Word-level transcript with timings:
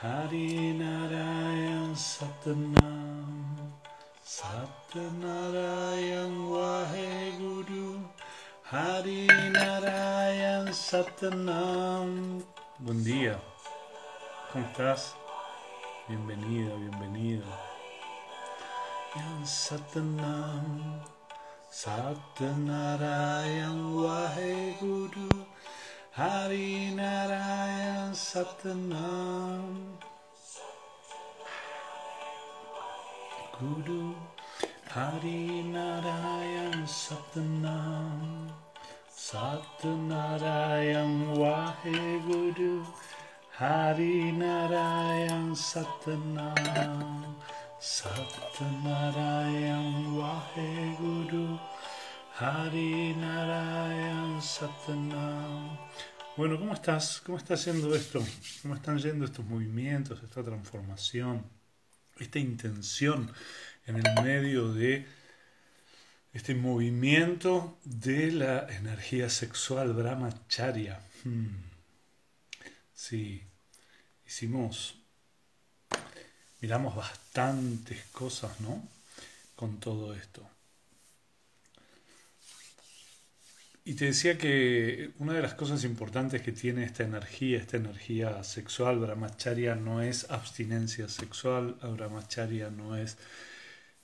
Harinarayan 0.00 1.92
Satanam 1.92 3.52
Satanarayan 4.24 6.32
Waheguru 6.48 8.00
Harinarayan 8.64 10.72
Satanam 10.72 12.40
Buen 12.78 13.04
día, 13.04 13.36
¿cómo 14.50 14.64
estás? 14.72 15.12
Bienvenido, 16.08 16.78
bienvenido. 16.78 17.44
Yan 19.16 19.44
Satanam 19.44 21.04
Satanarayan 21.68 23.76
Waheguru 26.10 26.18
Harinarayan 26.18 28.10
Satanam 28.10 29.94
Guru 33.54 34.18
Harinarayan 34.90 36.82
Satanam 36.82 38.50
Satanarayan 39.14 41.30
Waheguru 41.38 42.82
Harinarayan 43.56 45.54
Satanam 45.54 47.22
Satanarayan 47.78 50.10
Waheguru 52.40 53.14
Harinarayan 53.20 54.40
Satanam 54.40 55.78
bueno, 56.36 56.58
¿cómo 56.58 56.72
estás? 56.72 57.20
¿Cómo 57.20 57.36
está 57.36 57.54
yendo 57.56 57.94
esto? 57.94 58.24
¿Cómo 58.62 58.74
están 58.74 58.98
yendo 58.98 59.26
estos 59.26 59.44
movimientos, 59.44 60.22
esta 60.22 60.42
transformación, 60.42 61.44
esta 62.18 62.38
intención 62.38 63.30
en 63.86 63.96
el 63.96 64.24
medio 64.24 64.72
de 64.72 65.06
este 66.32 66.54
movimiento 66.54 67.78
de 67.84 68.32
la 68.32 68.66
energía 68.70 69.28
sexual 69.28 69.92
brahmacharya? 69.92 71.02
Hmm. 71.24 71.62
Sí, 72.94 73.42
hicimos, 74.26 74.94
miramos 76.62 76.96
bastantes 76.96 78.02
cosas, 78.12 78.60
¿no? 78.60 78.82
Con 79.56 79.78
todo 79.78 80.14
esto. 80.14 80.48
Y 83.90 83.94
te 83.94 84.04
decía 84.04 84.38
que 84.38 85.10
una 85.18 85.32
de 85.32 85.42
las 85.42 85.54
cosas 85.54 85.82
importantes 85.82 86.42
que 86.42 86.52
tiene 86.52 86.84
esta 86.84 87.02
energía, 87.02 87.58
esta 87.58 87.76
energía 87.76 88.44
sexual, 88.44 89.00
brahmacharya, 89.00 89.74
no 89.74 90.00
es 90.00 90.30
abstinencia 90.30 91.08
sexual, 91.08 91.74
brahmacharya 91.82 92.70
no 92.70 92.96
es 92.96 93.18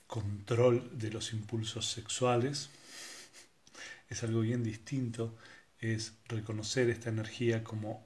control 0.05 0.89
de 0.99 1.09
los 1.09 1.31
impulsos 1.31 1.89
sexuales, 1.89 2.69
es 4.09 4.23
algo 4.23 4.41
bien 4.41 4.61
distinto, 4.61 5.37
es 5.79 6.15
reconocer 6.27 6.89
esta 6.89 7.09
energía 7.09 7.63
como 7.63 8.05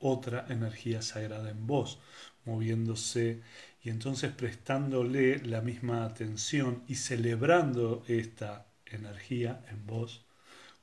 otra 0.00 0.46
energía 0.48 1.02
sagrada 1.02 1.50
en 1.50 1.66
vos, 1.66 1.98
moviéndose 2.46 3.42
y 3.82 3.90
entonces 3.90 4.32
prestándole 4.32 5.44
la 5.44 5.60
misma 5.60 6.06
atención 6.06 6.84
y 6.88 6.94
celebrando 6.94 8.02
esta 8.08 8.66
energía 8.86 9.62
en 9.70 9.86
vos 9.86 10.24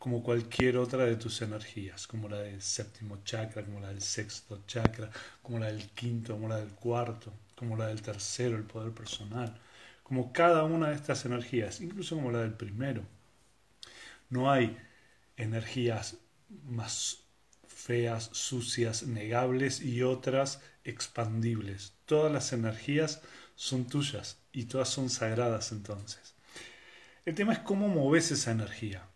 como 0.06 0.22
cualquier 0.22 0.78
otra 0.78 1.06
de 1.06 1.16
tus 1.16 1.42
energías, 1.42 2.06
como 2.06 2.30
la 2.30 2.38
del 2.38 2.62
séptimo 2.62 3.24
chakra, 3.24 3.66
como 3.66 3.80
la 3.80 3.88
del 3.88 4.04
sexto 4.04 4.62
chakra, 4.68 5.10
como 5.42 5.58
la 5.58 5.66
del 5.66 5.90
quinto, 5.90 6.34
como 6.34 6.48
la 6.48 6.58
del 6.58 6.70
cuarto, 6.76 7.34
como 7.56 7.76
la 7.76 7.88
del 7.88 8.04
tercero, 8.04 8.56
el 8.56 8.66
poder 8.66 8.92
personal, 8.92 9.60
como 10.04 10.32
cada 10.32 10.64
una 10.64 10.90
de 10.90 10.96
estas 10.96 11.26
energías, 11.26 11.82
incluso 11.82 12.14
como 12.14 12.30
la 12.32 12.42
del 12.42 12.54
primero. 12.54 13.02
No 14.30 14.52
hay 14.52 14.78
energías 15.38 16.18
más 16.66 17.24
feas, 17.68 18.30
sucias, 18.32 19.08
negables 19.08 19.82
y 19.82 20.04
otras 20.04 20.62
expandibles. 20.84 21.94
Todas 22.06 22.32
las 22.32 22.54
energías 22.54 23.24
son 23.56 23.86
tuyas 23.88 24.38
y 24.54 24.66
todas 24.66 24.88
son 24.88 25.10
sagradas 25.10 25.72
entonces. 25.72 26.36
El 27.26 27.34
tema 27.34 27.54
es 27.54 27.60
cómo 27.60 27.88
moves 27.88 28.30
esa 28.30 28.52
energía 28.52 29.10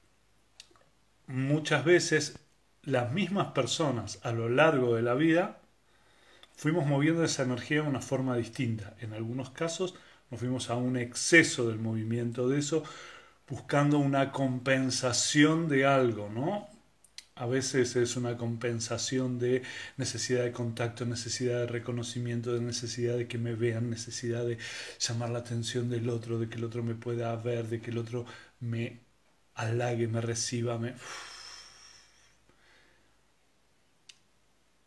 muchas 1.30 1.86
veces 1.86 2.40
las 2.84 3.12
mismas 3.14 3.52
personas 3.54 4.20
a 4.24 4.32
lo 4.32 4.50
largo 4.50 4.96
de 4.96 5.04
la 5.04 5.14
vida 5.14 5.60
fuimos 6.56 6.88
moviendo 6.88 7.24
esa 7.24 7.44
energía 7.44 7.84
de 7.84 7.88
una 7.88 8.02
forma 8.02 8.36
distinta. 8.36 8.96
En 9.00 9.14
algunos 9.14 9.52
casos 9.52 9.96
nos 10.32 10.40
fuimos 10.40 10.70
a 10.70 10.76
un 10.76 10.98
exceso 10.98 11.70
del 11.70 11.80
movimiento 11.80 12.50
de 12.50 12.60
eso, 12.60 12.84
buscando 13.48 14.00
una 14.00 14.32
compensación 14.32 15.70
de 15.70 15.86
algo, 15.86 16.30
¿no? 16.30 16.68
A 17.36 17.46
veces 17.46 17.96
es 17.96 18.18
una 18.18 18.36
compensación 18.38 19.40
de 19.40 19.62
necesidad 19.98 20.44
de 20.44 20.52
contacto, 20.52 21.06
necesidad 21.06 21.60
de 21.60 21.68
reconocimiento, 21.68 22.54
de 22.54 22.62
necesidad 22.62 23.18
de 23.18 23.28
que 23.28 23.38
me 23.38 23.54
vean, 23.56 23.90
necesidad 23.90 24.46
de 24.46 24.58
llamar 25.00 25.30
la 25.30 25.40
atención 25.40 25.90
del 25.90 26.10
otro, 26.10 26.40
de 26.40 26.50
que 26.50 26.58
el 26.58 26.66
otro 26.66 26.84
me 26.84 26.96
pueda 26.96 27.36
ver, 27.38 27.68
de 27.70 27.82
que 27.82 27.92
el 27.92 28.00
otro 28.00 28.26
me 28.60 29.09
halague, 29.60 30.08
me 30.08 30.22
reciba, 30.22 30.78
me... 30.78 30.94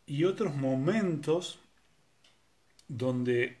Y 0.05 0.23
otros 0.23 0.55
momentos 0.55 1.59
donde 2.87 3.57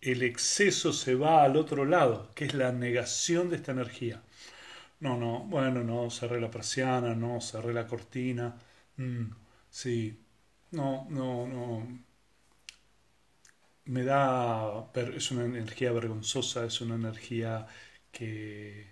el 0.00 0.22
exceso 0.22 0.92
se 0.92 1.14
va 1.14 1.44
al 1.44 1.56
otro 1.56 1.84
lado, 1.84 2.30
que 2.34 2.44
es 2.46 2.54
la 2.54 2.72
negación 2.72 3.48
de 3.50 3.56
esta 3.56 3.72
energía. 3.72 4.22
No, 5.00 5.18
no, 5.18 5.40
bueno, 5.40 5.84
no, 5.84 6.10
cerré 6.10 6.40
la 6.40 6.50
persiana, 6.50 7.14
no, 7.14 7.40
cerré 7.40 7.72
la 7.74 7.86
cortina. 7.86 8.56
Mm, 8.98 9.26
sí, 9.70 10.18
no, 10.72 11.06
no, 11.10 11.46
no. 11.48 11.88
Me 13.84 14.02
da, 14.04 14.90
es 14.94 15.30
una 15.30 15.44
energía 15.44 15.92
vergonzosa, 15.92 16.64
es 16.66 16.80
una 16.80 16.94
energía 16.96 17.66
que 18.12 18.91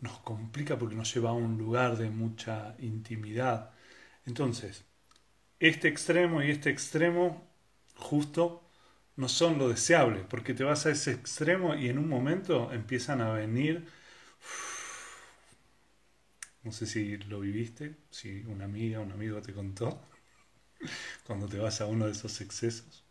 nos 0.00 0.18
complica 0.20 0.78
porque 0.78 0.94
nos 0.94 1.12
lleva 1.14 1.30
a 1.30 1.34
un 1.34 1.58
lugar 1.58 1.96
de 1.96 2.10
mucha 2.10 2.76
intimidad. 2.78 3.70
Entonces, 4.26 4.84
este 5.60 5.88
extremo 5.88 6.42
y 6.42 6.50
este 6.50 6.70
extremo 6.70 7.48
justo 7.96 8.62
no 9.16 9.28
son 9.28 9.58
lo 9.58 9.68
deseable, 9.68 10.24
porque 10.28 10.54
te 10.54 10.64
vas 10.64 10.86
a 10.86 10.90
ese 10.90 11.12
extremo 11.12 11.74
y 11.74 11.88
en 11.88 11.98
un 11.98 12.08
momento 12.08 12.72
empiezan 12.72 13.20
a 13.20 13.32
venir, 13.32 13.86
no 16.62 16.70
sé 16.72 16.86
si 16.86 17.16
lo 17.16 17.40
viviste, 17.40 17.96
si 18.10 18.44
una 18.44 18.64
amiga, 18.66 19.00
un 19.00 19.10
amigo 19.12 19.40
te 19.42 19.52
contó, 19.52 20.00
cuando 21.26 21.48
te 21.48 21.58
vas 21.58 21.80
a 21.80 21.86
uno 21.86 22.06
de 22.06 22.12
esos 22.12 22.40
excesos. 22.40 23.04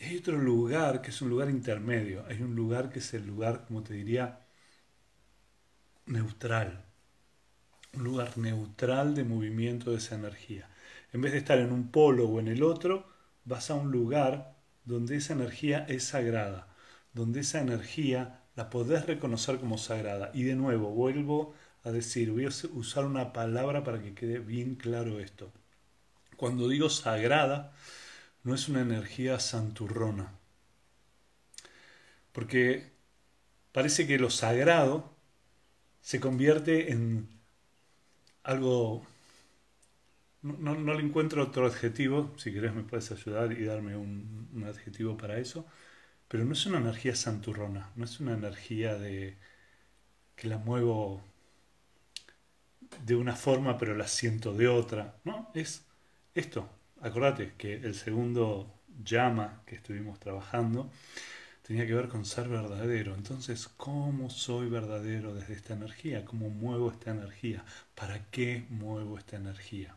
hay 0.00 0.16
otro 0.18 0.38
lugar 0.38 1.02
que 1.02 1.10
es 1.10 1.20
un 1.22 1.30
lugar 1.30 1.50
intermedio, 1.50 2.24
hay 2.28 2.42
un 2.42 2.54
lugar 2.54 2.90
que 2.90 3.00
es 3.00 3.14
el 3.14 3.26
lugar, 3.26 3.64
como 3.66 3.82
te 3.82 3.94
diría, 3.94 4.43
neutral, 6.06 6.84
un 7.94 8.04
lugar 8.04 8.36
neutral 8.38 9.14
de 9.14 9.24
movimiento 9.24 9.90
de 9.90 9.98
esa 9.98 10.14
energía. 10.14 10.68
En 11.12 11.20
vez 11.20 11.32
de 11.32 11.38
estar 11.38 11.58
en 11.58 11.72
un 11.72 11.90
polo 11.90 12.28
o 12.28 12.40
en 12.40 12.48
el 12.48 12.62
otro, 12.62 13.06
vas 13.44 13.70
a 13.70 13.74
un 13.74 13.90
lugar 13.90 14.56
donde 14.84 15.16
esa 15.16 15.32
energía 15.32 15.86
es 15.88 16.04
sagrada, 16.04 16.68
donde 17.12 17.40
esa 17.40 17.60
energía 17.60 18.42
la 18.56 18.70
podés 18.70 19.06
reconocer 19.06 19.58
como 19.58 19.78
sagrada. 19.78 20.30
Y 20.34 20.42
de 20.44 20.54
nuevo, 20.54 20.90
vuelvo 20.90 21.54
a 21.84 21.90
decir, 21.90 22.30
voy 22.30 22.46
a 22.46 22.48
usar 22.48 23.04
una 23.04 23.32
palabra 23.32 23.84
para 23.84 24.02
que 24.02 24.14
quede 24.14 24.38
bien 24.38 24.74
claro 24.74 25.20
esto. 25.20 25.52
Cuando 26.36 26.68
digo 26.68 26.88
sagrada, 26.90 27.72
no 28.42 28.54
es 28.54 28.68
una 28.68 28.80
energía 28.80 29.38
santurrona. 29.40 30.32
Porque 32.32 32.92
parece 33.72 34.06
que 34.06 34.18
lo 34.18 34.30
sagrado 34.30 35.13
se 36.04 36.20
convierte 36.20 36.92
en 36.92 37.28
algo... 38.42 39.06
No, 40.42 40.74
le 40.74 41.02
encuentro 41.02 41.42
otro 41.42 41.66
adjetivo, 41.66 42.34
si 42.36 42.52
querés 42.52 42.74
me 42.74 42.82
puedes 42.82 43.10
ayudar 43.10 43.52
y 43.52 43.64
darme 43.64 43.96
un, 43.96 44.50
un 44.52 44.64
adjetivo 44.64 45.16
para 45.16 45.38
eso, 45.38 45.66
pero 46.28 46.44
no 46.44 46.52
es 46.52 46.66
una 46.66 46.76
energía 46.78 47.16
santurrona, 47.16 47.90
no 47.96 48.04
es 48.04 48.20
una 48.20 48.34
energía 48.34 48.96
de 48.98 49.38
que 50.36 50.48
la 50.48 50.58
muevo 50.58 51.22
de 53.06 53.16
una 53.16 53.34
forma 53.34 53.78
pero 53.78 53.94
la 53.96 54.06
siento 54.06 54.52
de 54.52 54.68
otra, 54.68 55.16
no, 55.24 55.50
es 55.54 55.86
esto, 56.34 56.68
acordate 57.00 57.54
que 57.56 57.74
el 57.76 57.94
segundo 57.94 58.82
llama 59.02 59.62
que 59.64 59.76
estuvimos 59.76 60.20
trabajando 60.20 60.90
tenía 61.66 61.86
que 61.86 61.94
ver 61.94 62.08
con 62.08 62.24
ser 62.24 62.48
verdadero. 62.48 63.14
Entonces, 63.14 63.68
¿cómo 63.68 64.30
soy 64.30 64.68
verdadero 64.68 65.34
desde 65.34 65.54
esta 65.54 65.74
energía? 65.74 66.24
¿Cómo 66.24 66.48
muevo 66.50 66.90
esta 66.90 67.10
energía? 67.10 67.64
¿Para 67.94 68.30
qué 68.30 68.66
muevo 68.70 69.18
esta 69.18 69.36
energía? 69.36 69.96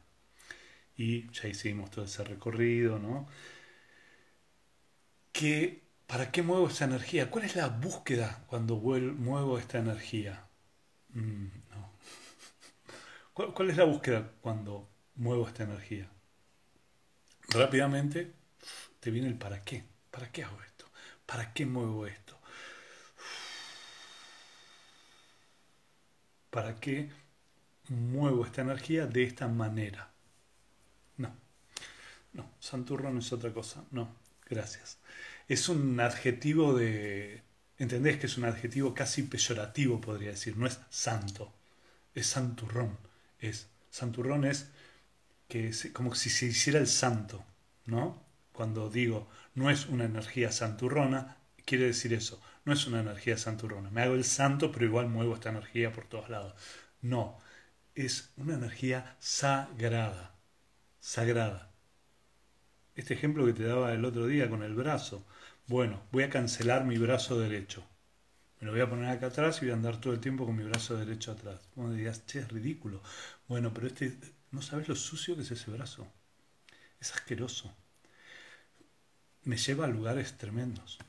Y 0.98 1.30
ya 1.32 1.48
hicimos 1.48 1.92
todo 1.92 2.06
ese 2.06 2.24
recorrido, 2.24 3.00
¿no? 3.00 3.28
que, 5.38 5.84
¿para 6.08 6.32
qué 6.32 6.42
muevo 6.42 6.68
esta 6.68 6.86
energía? 6.86 7.30
¿Cuál 7.30 7.46
es 7.46 7.56
la 7.56 7.68
búsqueda 7.68 8.44
cuando 8.48 8.78
muevo 8.78 9.60
esta 9.60 9.78
energía? 9.78 10.48
Mm. 11.10 11.48
¿Cuál, 13.34 13.54
¿Cuál 13.54 13.70
es 13.70 13.78
la 13.78 13.84
búsqueda 13.84 14.32
cuando 14.42 14.90
muevo 15.16 15.48
esta 15.48 15.64
energía? 15.64 16.10
Rápidamente 17.50 18.34
te 19.00 19.12
viene 19.12 19.28
el 19.28 19.38
para 19.38 19.64
qué. 19.64 19.84
¿Para 20.10 20.32
qué 20.32 20.44
hago 20.44 20.60
esto? 20.64 20.77
¿Para 21.28 21.54
qué 21.54 21.66
muevo 21.66 22.08
esto? 22.08 22.40
¿Para 26.50 26.80
qué 26.80 27.12
muevo 27.90 28.46
esta 28.46 28.62
energía 28.62 29.06
de 29.06 29.24
esta 29.24 29.48
manera? 29.48 30.10
No, 31.18 31.36
no, 32.34 32.50
santurro 32.60 33.12
no 33.12 33.20
es 33.20 33.32
otra 33.34 33.54
cosa, 33.54 33.84
no, 33.92 34.16
gracias. 34.50 34.98
Es 35.48 35.70
un 35.70 36.00
adjetivo 36.00 36.74
de... 36.74 37.44
¿Entendés 37.78 38.18
que 38.18 38.26
es 38.26 38.38
un 38.38 38.46
adjetivo 38.46 38.94
casi 38.94 39.24
peyorativo, 39.24 40.02
podría 40.02 40.32
decir? 40.32 40.58
No 40.58 40.66
es 40.66 40.80
santo, 40.90 41.54
es 42.16 42.26
santurrón. 42.26 42.98
Es, 43.40 43.68
santurrón 43.92 44.46
es 44.46 44.70
que 45.48 45.72
como 45.94 46.16
si 46.16 46.30
se 46.30 46.48
hiciera 46.48 46.80
el 46.80 46.88
santo, 46.88 47.44
¿no? 47.86 48.24
Cuando 48.54 48.90
digo 48.90 49.30
no 49.58 49.72
es 49.72 49.88
una 49.88 50.06
energía 50.06 50.52
santurrona, 50.52 51.38
quiere 51.66 51.86
decir 51.86 52.14
eso, 52.14 52.40
no 52.64 52.74
es 52.74 52.86
una 52.86 53.00
energía 53.00 53.38
santurrona. 53.38 53.90
Me 53.90 54.04
hago 54.04 54.14
el 54.14 54.24
santo, 54.24 54.72
pero 54.72 54.86
igual 54.86 55.10
muevo 55.10 55.34
esta 55.34 55.50
energía 55.50 55.92
por 55.92 56.06
todos 56.06 56.30
lados. 56.30 56.54
No, 57.02 57.40
es 57.96 58.32
una 58.38 58.54
energía 58.54 59.18
sagrada, 59.20 60.36
sagrada. 61.00 61.72
Este 62.94 63.16
ejemplo 63.16 63.48
que 63.48 63.54
te 63.54 63.64
daba 63.64 63.94
el 63.94 64.06
otro 64.06 64.28
día 64.28 64.48
con 64.48 64.62
el 64.62 64.76
brazo. 64.76 65.26
Bueno, 65.66 66.04
voy 66.12 66.22
a 66.22 66.30
cancelar 66.30 66.86
mi 66.86 67.00
brazo 67.00 67.40
derecho. 67.40 67.84
Me 68.60 68.68
lo 68.68 68.74
voy 68.74 68.82
a 68.82 68.90
poner 68.90 69.10
acá 69.10 69.28
atrás 69.28 69.58
y 69.58 69.66
voy 69.66 69.72
a 69.72 69.74
andar 69.74 70.00
todo 70.00 70.14
el 70.14 70.20
tiempo 70.20 70.46
con 70.46 70.56
mi 70.56 70.66
brazo 70.66 70.96
derecho 70.98 71.32
atrás. 71.32 71.68
Vos 71.74 71.92
dirías, 71.96 72.24
che, 72.28 72.40
es 72.40 72.48
ridículo. 72.48 73.02
Bueno, 73.48 73.74
pero 73.74 73.88
este, 73.88 74.16
no 74.52 74.62
sabes 74.62 74.88
lo 74.88 74.96
sucio 74.96 75.36
que 75.36 75.42
es 75.42 75.50
ese 75.50 75.72
brazo. 75.72 76.08
Es 77.00 77.12
asqueroso. 77.12 77.74
Me 79.48 79.56
lleva 79.56 79.86
a 79.86 79.88
lugares 79.88 80.38
tremendos. 80.38 81.00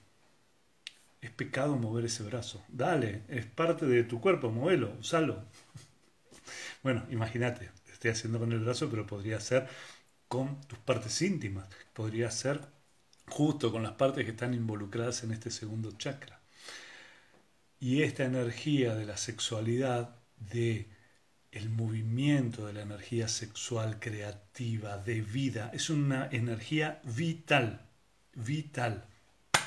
Es 1.20 1.32
pecado 1.32 1.75
mover 1.75 2.05
ese 2.05 2.23
brazo. 2.23 2.64
Dale, 2.69 3.23
es 3.26 3.44
parte 3.46 3.85
de 3.85 4.05
tu 4.05 4.20
cuerpo, 4.20 4.49
muévelo, 4.49 4.96
usalo. 5.00 5.44
Bueno, 6.85 7.05
imagínate, 7.11 7.69
estoy 7.93 8.12
haciendo 8.12 8.38
con 8.38 8.52
el 8.52 8.61
brazo, 8.61 8.88
pero 8.88 9.05
podría 9.05 9.40
ser 9.40 9.67
con 10.29 10.61
tus 10.69 10.79
partes 10.79 11.20
íntimas. 11.20 11.67
Podría 11.93 12.31
ser 12.31 12.61
justo 13.26 13.73
con 13.73 13.82
las 13.82 13.94
partes 13.94 14.25
que 14.25 14.31
están 14.31 14.55
involucradas 14.55 15.25
en 15.25 15.32
este 15.32 15.50
segundo 15.50 15.91
chakra. 15.99 16.41
Y 17.81 18.02
esta 18.02 18.23
energía 18.25 18.94
de 18.94 19.05
la 19.05 19.17
sexualidad, 19.17 20.14
de 20.37 20.87
el 21.50 21.70
movimiento 21.70 22.67
de 22.67 22.75
la 22.75 22.82
energía 22.82 23.26
sexual 23.26 23.99
creativa, 23.99 24.96
de 24.96 25.23
vida, 25.23 25.73
es 25.75 25.91
una 25.91 26.29
energía 26.31 27.00
vital, 27.02 27.88
vital. 28.38 29.05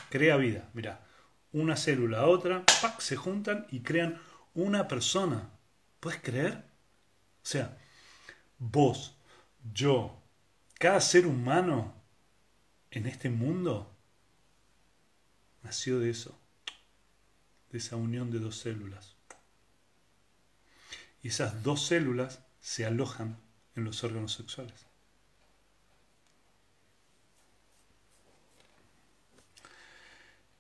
Crea 0.10 0.38
vida, 0.38 0.70
mira, 0.74 1.08
una 1.52 1.76
célula 1.76 2.22
a 2.22 2.28
otra, 2.28 2.64
se 3.00 3.16
juntan 3.16 3.68
y 3.72 3.82
crean 3.82 4.20
una 4.54 4.88
persona. 4.88 5.50
¿Puedes 6.00 6.22
creer? 6.22 6.64
O 7.44 7.46
sea, 7.46 7.78
vos, 8.58 9.18
yo, 9.74 10.22
cada 10.80 11.02
ser 11.02 11.28
humano 11.28 11.94
en 12.90 13.08
este 13.08 13.30
mundo 13.30 13.96
nació 15.64 16.00
de 16.00 16.10
eso, 16.10 16.38
de 17.70 17.78
esa 17.78 17.96
unión 17.96 18.32
de 18.32 18.40
dos 18.40 18.58
células. 18.58 19.16
Y 21.24 21.28
esas 21.28 21.62
dos 21.64 21.86
células 21.86 22.40
se 22.60 22.86
alojan 22.86 23.38
en 23.76 23.84
los 23.84 24.04
órganos 24.04 24.34
sexuales. 24.34 24.91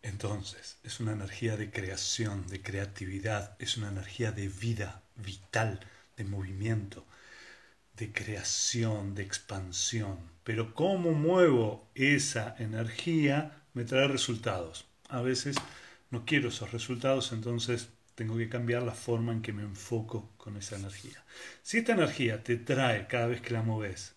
Entonces, 0.03 0.77
es 0.83 1.00
una 1.00 1.12
energía 1.13 1.57
de 1.57 1.69
creación, 1.71 2.48
de 2.48 2.62
creatividad, 2.62 3.56
es 3.59 3.77
una 3.77 3.89
energía 3.89 4.31
de 4.31 4.48
vida 4.48 5.03
vital, 5.15 5.80
de 6.18 6.24
movimiento, 6.24 7.06
de 7.95 8.12
creación, 8.12 9.13
de 9.13 9.24
expansión. 9.24 10.18
Pero 10.44 10.74
cómo 10.74 11.12
muevo 11.12 11.88
esa 11.94 12.56
energía 12.57 13.63
me 13.74 13.86
trae 13.86 14.07
resultados. 14.07 14.86
A 15.07 15.21
veces 15.21 15.56
no 16.09 16.25
quiero 16.25 16.50
esos 16.50 16.71
resultados, 16.71 17.31
entonces 17.31 17.89
tengo 18.15 18.38
que 18.38 18.50
cambiar 18.50 18.83
la 18.83 18.94
forma 18.94 19.31
en 19.31 19.42
que 19.42 19.54
me 19.54 19.63
enfoco 19.63 20.31
con 20.38 20.57
esa 20.57 20.75
energía. 20.77 21.24
Si 21.62 21.77
esta 21.77 21.94
energía 21.94 22.44
te 22.44 22.57
trae 22.57 23.07
cada 23.07 23.27
vez 23.27 23.42
que 23.42 23.54
la 23.54 23.62
moves 23.62 24.15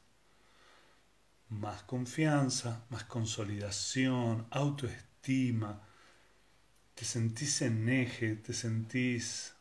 más 1.48 1.82
confianza, 1.84 2.84
más 2.90 3.04
consolidación, 3.04 4.46
autoestima, 4.50 5.03
te 5.24 7.04
sentís 7.04 7.62
en 7.62 7.88
eje, 7.88 8.36
te 8.36 8.52
sentís 8.52 9.54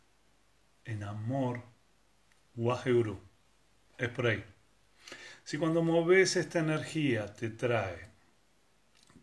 en 0.84 1.04
amor, 1.04 1.64
Waheguru. 2.56 3.18
Es 3.98 4.10
por 4.10 4.28
ahí. 4.28 4.44
Si 5.46 5.58
cuando 5.58 5.82
moves 5.82 6.36
esta 6.36 6.60
energía 6.60 7.34
te 7.34 7.50
trae 7.50 8.10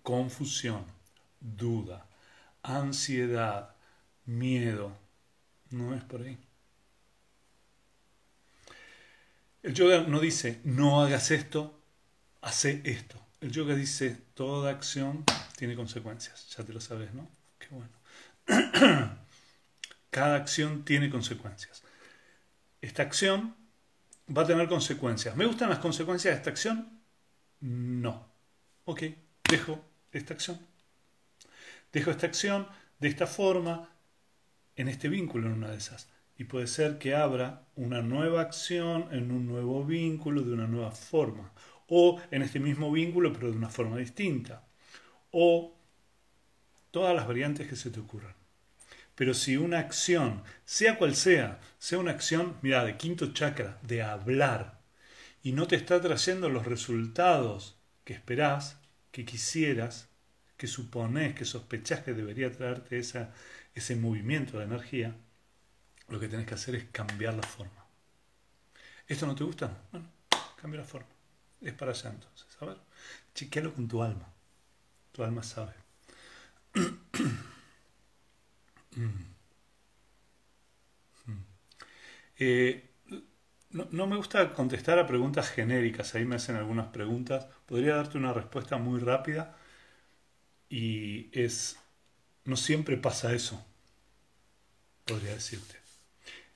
confusión, 0.03 0.85
duda, 1.41 2.07
ansiedad, 2.63 3.75
miedo, 4.25 4.97
no 5.71 5.95
es 5.95 6.03
por 6.05 6.23
ahí. 6.23 6.39
El 9.63 9.75
yoga 9.75 10.01
no 10.03 10.21
dice 10.21 10.61
no 10.65 11.03
hagas 11.03 11.31
esto, 11.31 11.79
hace 12.41 12.81
esto. 12.85 13.21
El 13.43 13.53
yoga 13.53 13.75
dice 13.75 14.17
toda 14.35 14.71
acción 14.71 15.25
tiene 15.61 15.77
consecuencias. 15.77 16.49
Ya 16.57 16.65
te 16.65 16.73
lo 16.73 16.81
sabes, 16.81 17.12
¿no? 17.12 17.29
Qué 17.59 17.67
bueno. 17.69 17.93
Cada 20.11 20.37
acción 20.37 20.87
tiene 20.87 21.11
consecuencias. 21.11 21.83
Esta 22.81 23.03
acción 23.03 23.55
va 24.35 24.41
a 24.41 24.47
tener 24.47 24.71
consecuencias. 24.71 25.37
¿Me 25.37 25.45
gustan 25.45 25.69
las 25.69 25.81
consecuencias 25.81 26.33
de 26.33 26.39
esta 26.39 26.49
acción? 26.49 27.03
No. 27.61 28.32
Ok, 28.87 29.03
dejo 29.51 29.84
esta 30.13 30.32
acción. 30.32 30.58
Dejo 31.93 32.11
esta 32.11 32.27
acción 32.27 32.67
de 32.99 33.08
esta 33.08 33.27
forma, 33.27 33.91
en 34.77 34.89
este 34.89 35.11
vínculo, 35.11 35.49
en 35.49 35.53
una 35.53 35.73
de 35.73 35.77
esas. 35.77 36.08
Y 36.39 36.44
puede 36.44 36.69
ser 36.69 36.96
que 36.96 37.15
abra 37.15 37.67
una 37.77 38.01
nueva 38.01 38.41
acción 38.41 39.08
en 39.13 39.31
un 39.31 39.46
nuevo 39.46 39.84
vínculo 39.84 40.41
de 40.41 40.55
una 40.55 40.67
nueva 40.67 40.93
forma. 40.93 41.53
O 41.87 42.19
en 42.31 42.41
este 42.41 42.61
mismo 42.61 42.91
vínculo, 42.91 43.31
pero 43.34 43.51
de 43.51 43.58
una 43.58 43.69
forma 43.69 43.99
distinta 43.99 44.69
o 45.31 45.77
todas 46.91 47.15
las 47.15 47.27
variantes 47.27 47.69
que 47.69 47.77
se 47.77 47.91
te 47.91 48.01
ocurran. 48.01 48.34
Pero 49.15 49.34
si 49.34 49.56
una 49.56 49.79
acción, 49.79 50.43
sea 50.65 50.96
cual 50.96 51.15
sea, 51.15 51.60
sea 51.79 51.99
una 51.99 52.13
acción, 52.13 52.56
mira, 52.63 52.84
de 52.84 52.96
quinto 52.96 53.32
chakra, 53.32 53.79
de 53.82 54.03
hablar, 54.03 54.81
y 55.43 55.53
no 55.53 55.67
te 55.67 55.77
está 55.77 56.01
trayendo 56.01 56.49
los 56.49 56.67
resultados 56.67 57.77
que 58.05 58.15
esperás, 58.15 58.79
que 59.13 59.25
quisieras, 59.25 60.08
que 60.56 60.67
suponés, 60.67 61.34
que 61.34 61.44
sospechás 61.44 62.01
que 62.01 62.15
debería 62.15 62.51
traerte 62.51 62.99
ese 62.99 63.96
movimiento 63.96 64.58
de 64.58 64.65
energía, 64.65 65.17
lo 66.08 66.19
que 66.19 66.29
tenés 66.29 66.46
que 66.46 66.55
hacer 66.55 66.75
es 66.75 66.84
cambiar 66.91 67.34
la 67.34 67.43
forma. 67.43 67.87
¿Esto 69.06 69.27
no 69.27 69.34
te 69.34 69.44
gusta? 69.44 69.82
Bueno, 69.91 70.06
cambia 70.60 70.81
la 70.81 70.87
forma. 70.87 71.08
Es 71.60 71.72
para 71.75 71.93
allá 71.93 72.10
entonces. 72.10 72.46
A 72.60 72.65
ver, 72.65 72.77
chequealo 73.34 73.75
con 73.75 73.89
tu 73.89 74.03
alma. 74.03 74.30
Tu 75.20 75.24
alma 75.24 75.43
sabe. 75.43 75.74
Eh, 82.39 82.89
no, 83.70 84.06
me 84.06 84.17
gusta 84.17 84.55
contestar 84.55 84.98
a 84.98 85.06
preguntas 85.06 85.50
genéricas, 85.50 86.15
ahí 86.15 86.24
me 86.24 86.36
hacen 86.36 86.56
algunas 86.56 86.86
preguntas. 86.86 87.48
Podría 87.67 87.96
darte 87.96 88.17
una 88.17 88.32
respuesta 88.32 88.79
muy 88.79 88.98
rápida 88.98 89.58
y 90.70 91.29
es, 91.39 91.77
no 92.46 92.56
siempre 92.56 92.96
pasa 92.96 93.34
eso, 93.34 93.62
podría 95.05 95.34
decirte. 95.34 95.77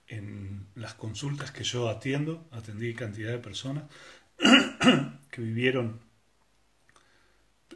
En 0.09 0.69
las 0.75 0.95
consultas 0.95 1.51
que 1.51 1.65
yo 1.65 1.91
atiendo, 1.91 2.49
atendí 2.51 2.95
cantidad 2.95 3.31
de 3.33 3.39
personas 3.39 3.85
que 5.31 5.43
vivieron 5.43 6.01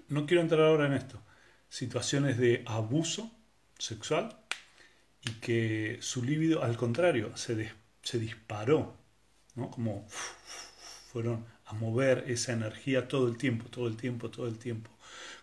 no 0.09 0.27
quiero 0.27 0.43
entrar 0.43 0.63
ahora 0.63 0.87
en 0.87 0.95
esto, 0.95 1.23
situaciones 1.69 2.39
de 2.39 2.63
abuso 2.67 3.31
sexual 3.79 4.39
y 5.23 5.33
que 5.35 5.99
su 6.01 6.23
líbido, 6.25 6.63
al 6.63 6.77
contrario, 6.77 7.37
se, 7.37 7.73
se 8.03 8.19
disparó, 8.19 8.97
¿no? 9.55 9.71
Como 9.71 10.07
fueron 11.13 11.47
a 11.67 11.75
mover 11.75 12.25
esa 12.29 12.53
energía 12.53 13.09
todo 13.09 13.29
el 13.29 13.37
tiempo, 13.37 13.69
todo 13.69 13.89
el 13.89 13.97
tiempo, 13.97 14.31
todo 14.31 14.47
el 14.47 14.59
tiempo, 14.59 14.91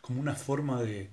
como 0.01 0.19
una 0.19 0.35
forma 0.35 0.81
de, 0.81 1.11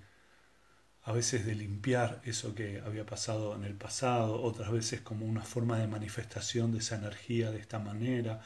a 1.04 1.12
veces 1.12 1.44
de 1.46 1.54
limpiar 1.54 2.20
eso 2.24 2.54
que 2.54 2.80
había 2.84 3.04
pasado 3.06 3.54
en 3.54 3.64
el 3.64 3.74
pasado, 3.74 4.40
otras 4.42 4.70
veces 4.70 5.00
como 5.00 5.26
una 5.26 5.42
forma 5.42 5.78
de 5.78 5.88
manifestación 5.88 6.72
de 6.72 6.78
esa 6.78 6.96
energía 6.96 7.50
de 7.50 7.58
esta 7.58 7.78
manera. 7.78 8.40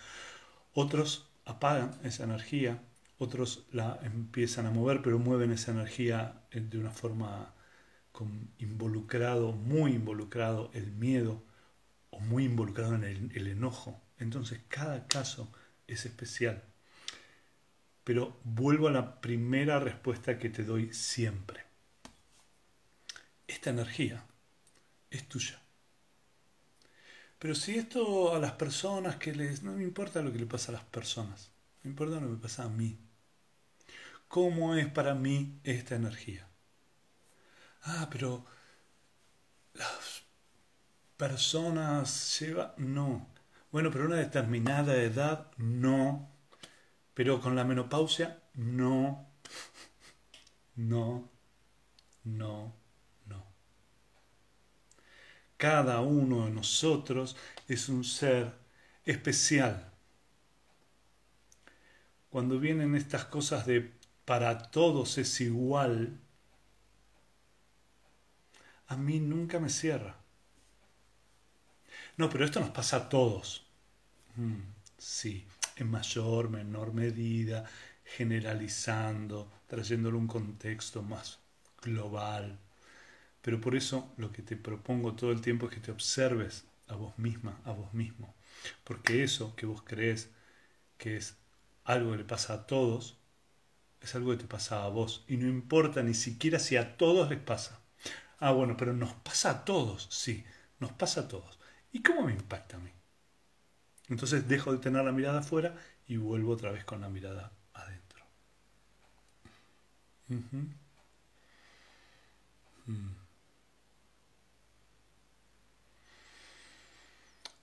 Otros 0.75 1.29
apagan 1.45 1.99
esa 2.05 2.25
energía, 2.25 2.83
otros 3.19 3.67
la 3.73 3.99
empiezan 4.03 4.67
a 4.67 4.71
mover, 4.71 5.03
pero 5.03 5.19
mueven 5.19 5.53
esa 5.53 5.73
energía 5.73 6.43
de 6.53 6.79
una 6.79 6.91
forma 6.91 7.55
con 8.13 8.51
involucrado, 8.59 9.53
muy 9.53 9.93
involucrado 9.93 10.71
el 10.75 10.93
miedo 10.93 11.43
o 12.11 12.21
muy 12.21 12.45
involucrado 12.45 12.95
en 12.95 13.05
el, 13.05 13.31
el 13.35 13.47
enojo. 13.49 14.01
Entonces 14.19 14.61
cada 14.69 15.07
caso 15.07 15.53
es 15.87 16.07
especial. 16.07 16.63
Pero 18.05 18.39
vuelvo 18.45 18.89
a 18.89 18.93
la 18.93 19.21
primera 19.21 19.81
respuesta 19.81 20.39
que 20.39 20.49
te 20.49 20.65
doy 20.65 20.93
siempre 20.93 21.67
esta 23.47 23.71
energía 23.71 24.25
es 25.11 25.29
tuya. 25.29 25.61
Pero 27.39 27.55
si 27.55 27.77
esto 27.77 28.35
a 28.35 28.39
las 28.39 28.53
personas 28.53 29.17
que 29.17 29.35
les... 29.35 29.63
No 29.63 29.73
me 29.73 29.85
importa 29.85 30.23
lo 30.23 30.33
que 30.33 30.39
le 30.39 30.47
pasa 30.47 30.73
a 30.73 30.77
las 30.77 30.85
personas, 30.85 31.51
me 31.83 31.91
importa 31.91 32.17
lo 32.17 32.23
que 32.23 32.33
me 32.33 32.39
pasa 32.39 32.65
a 32.65 32.69
mí. 32.69 32.99
¿Cómo 34.29 34.75
es 34.75 34.87
para 34.89 35.15
mí 35.15 35.61
esta 35.65 35.95
energía? 35.97 36.49
Ah, 37.83 38.09
pero 38.11 38.45
las 39.75 40.23
personas 41.17 42.39
llevan... 42.41 42.73
No. 42.79 43.29
Bueno, 43.73 43.91
pero 43.91 44.07
una 44.07 44.17
determinada 44.17 44.97
edad, 44.97 45.51
no. 45.57 46.31
Pero 47.15 47.41
con 47.41 47.57
la 47.57 47.65
menopausia, 47.65 48.43
no. 48.55 49.31
No. 50.77 51.31
No 52.25 52.87
cada 55.57 56.01
uno 56.01 56.45
de 56.45 56.51
nosotros 56.51 57.37
es 57.69 57.89
un 57.89 58.05
ser 58.05 58.53
especial. 59.05 59.93
Cuando 62.31 62.59
vienen 62.59 62.95
estas 62.95 63.25
cosas 63.25 63.67
de 63.67 63.93
para 64.27 64.71
todos 64.71 65.19
es 65.19 65.41
igual, 65.41 66.21
a 68.89 68.97
mí 68.97 69.21
nunca 69.21 69.61
me 69.61 69.69
cierra. 69.69 70.17
No, 72.17 72.31
pero 72.31 72.45
esto 72.45 72.61
nos 72.61 72.71
pasa 72.71 72.97
a 72.97 73.09
todos. 73.09 73.67
Mm, 74.37 74.61
sí, 74.99 75.47
en 75.77 75.91
mayor, 75.91 76.51
menor 76.51 76.93
medida, 76.95 77.65
generalizando, 78.05 79.51
trayéndolo 79.69 80.19
un 80.19 80.27
contexto 80.29 81.03
más 81.03 81.41
global. 81.83 82.59
Pero 83.43 83.61
por 83.61 83.77
eso 83.77 84.13
lo 84.19 84.33
que 84.33 84.43
te 84.43 84.57
propongo 84.57 85.15
todo 85.15 85.33
el 85.33 85.41
tiempo 85.41 85.67
es 85.67 85.75
que 85.75 85.81
te 85.81 85.93
observes 85.93 86.67
a 86.89 86.97
vos 86.97 87.19
misma, 87.19 87.61
a 87.65 87.73
vos 87.73 87.93
mismo. 87.95 88.35
Porque 88.85 89.23
eso 89.25 89.57
que 89.57 89.67
vos 89.67 89.83
crees 89.85 90.31
que 90.99 91.17
es 91.17 91.37
algo 91.85 92.13
que 92.13 92.19
le 92.19 92.25
pasa 92.25 92.55
a 92.55 92.67
todos, 92.67 93.19
es 94.07 94.15
algo 94.15 94.31
que 94.33 94.39
te 94.39 94.47
pasa 94.47 94.85
a 94.85 94.89
vos. 94.89 95.25
Y 95.29 95.37
no 95.37 95.47
importa 95.49 96.03
ni 96.03 96.15
siquiera 96.15 96.59
si 96.59 96.77
a 96.77 96.97
todos 96.97 97.29
les 97.31 97.41
pasa. 97.41 97.81
Ah, 98.39 98.53
bueno, 98.53 98.77
pero 98.77 98.93
nos 98.93 99.13
pasa 99.15 99.51
a 99.51 99.65
todos, 99.65 100.09
sí, 100.11 100.45
nos 100.81 100.93
pasa 100.93 101.23
a 101.23 101.29
todos. 101.29 101.59
¿Y 101.93 102.03
cómo 102.03 102.23
me 102.23 102.33
impacta 102.33 102.77
a 102.77 102.81
mí? 102.81 102.91
Entonces 104.09 104.49
dejo 104.49 104.73
de 104.73 104.79
tener 104.79 105.05
la 105.05 105.13
mirada 105.13 105.41
afuera 105.41 105.75
y 106.07 106.17
vuelvo 106.17 106.53
otra 106.53 106.71
vez 106.73 106.85
con 106.85 107.01
la 107.01 107.09
mirada 107.09 107.53
adentro. 107.75 108.25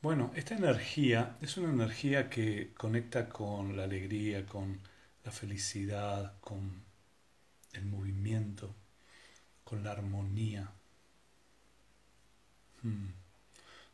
Bueno, 0.02 0.32
esta 0.36 0.56
energía 0.56 1.38
es 1.42 1.58
una 1.58 1.70
energía 1.70 2.30
que 2.30 2.74
conecta 2.76 3.30
con 3.30 3.76
la 3.78 3.86
alegría, 3.86 4.46
con 4.46 4.80
la 5.24 5.32
felicidad, 5.32 6.40
con 6.42 6.84
el 7.74 7.86
movimiento, 7.86 8.76
con 9.64 9.84
la 9.84 9.92
armonía. 9.92 10.72
Hmm. 12.82 13.10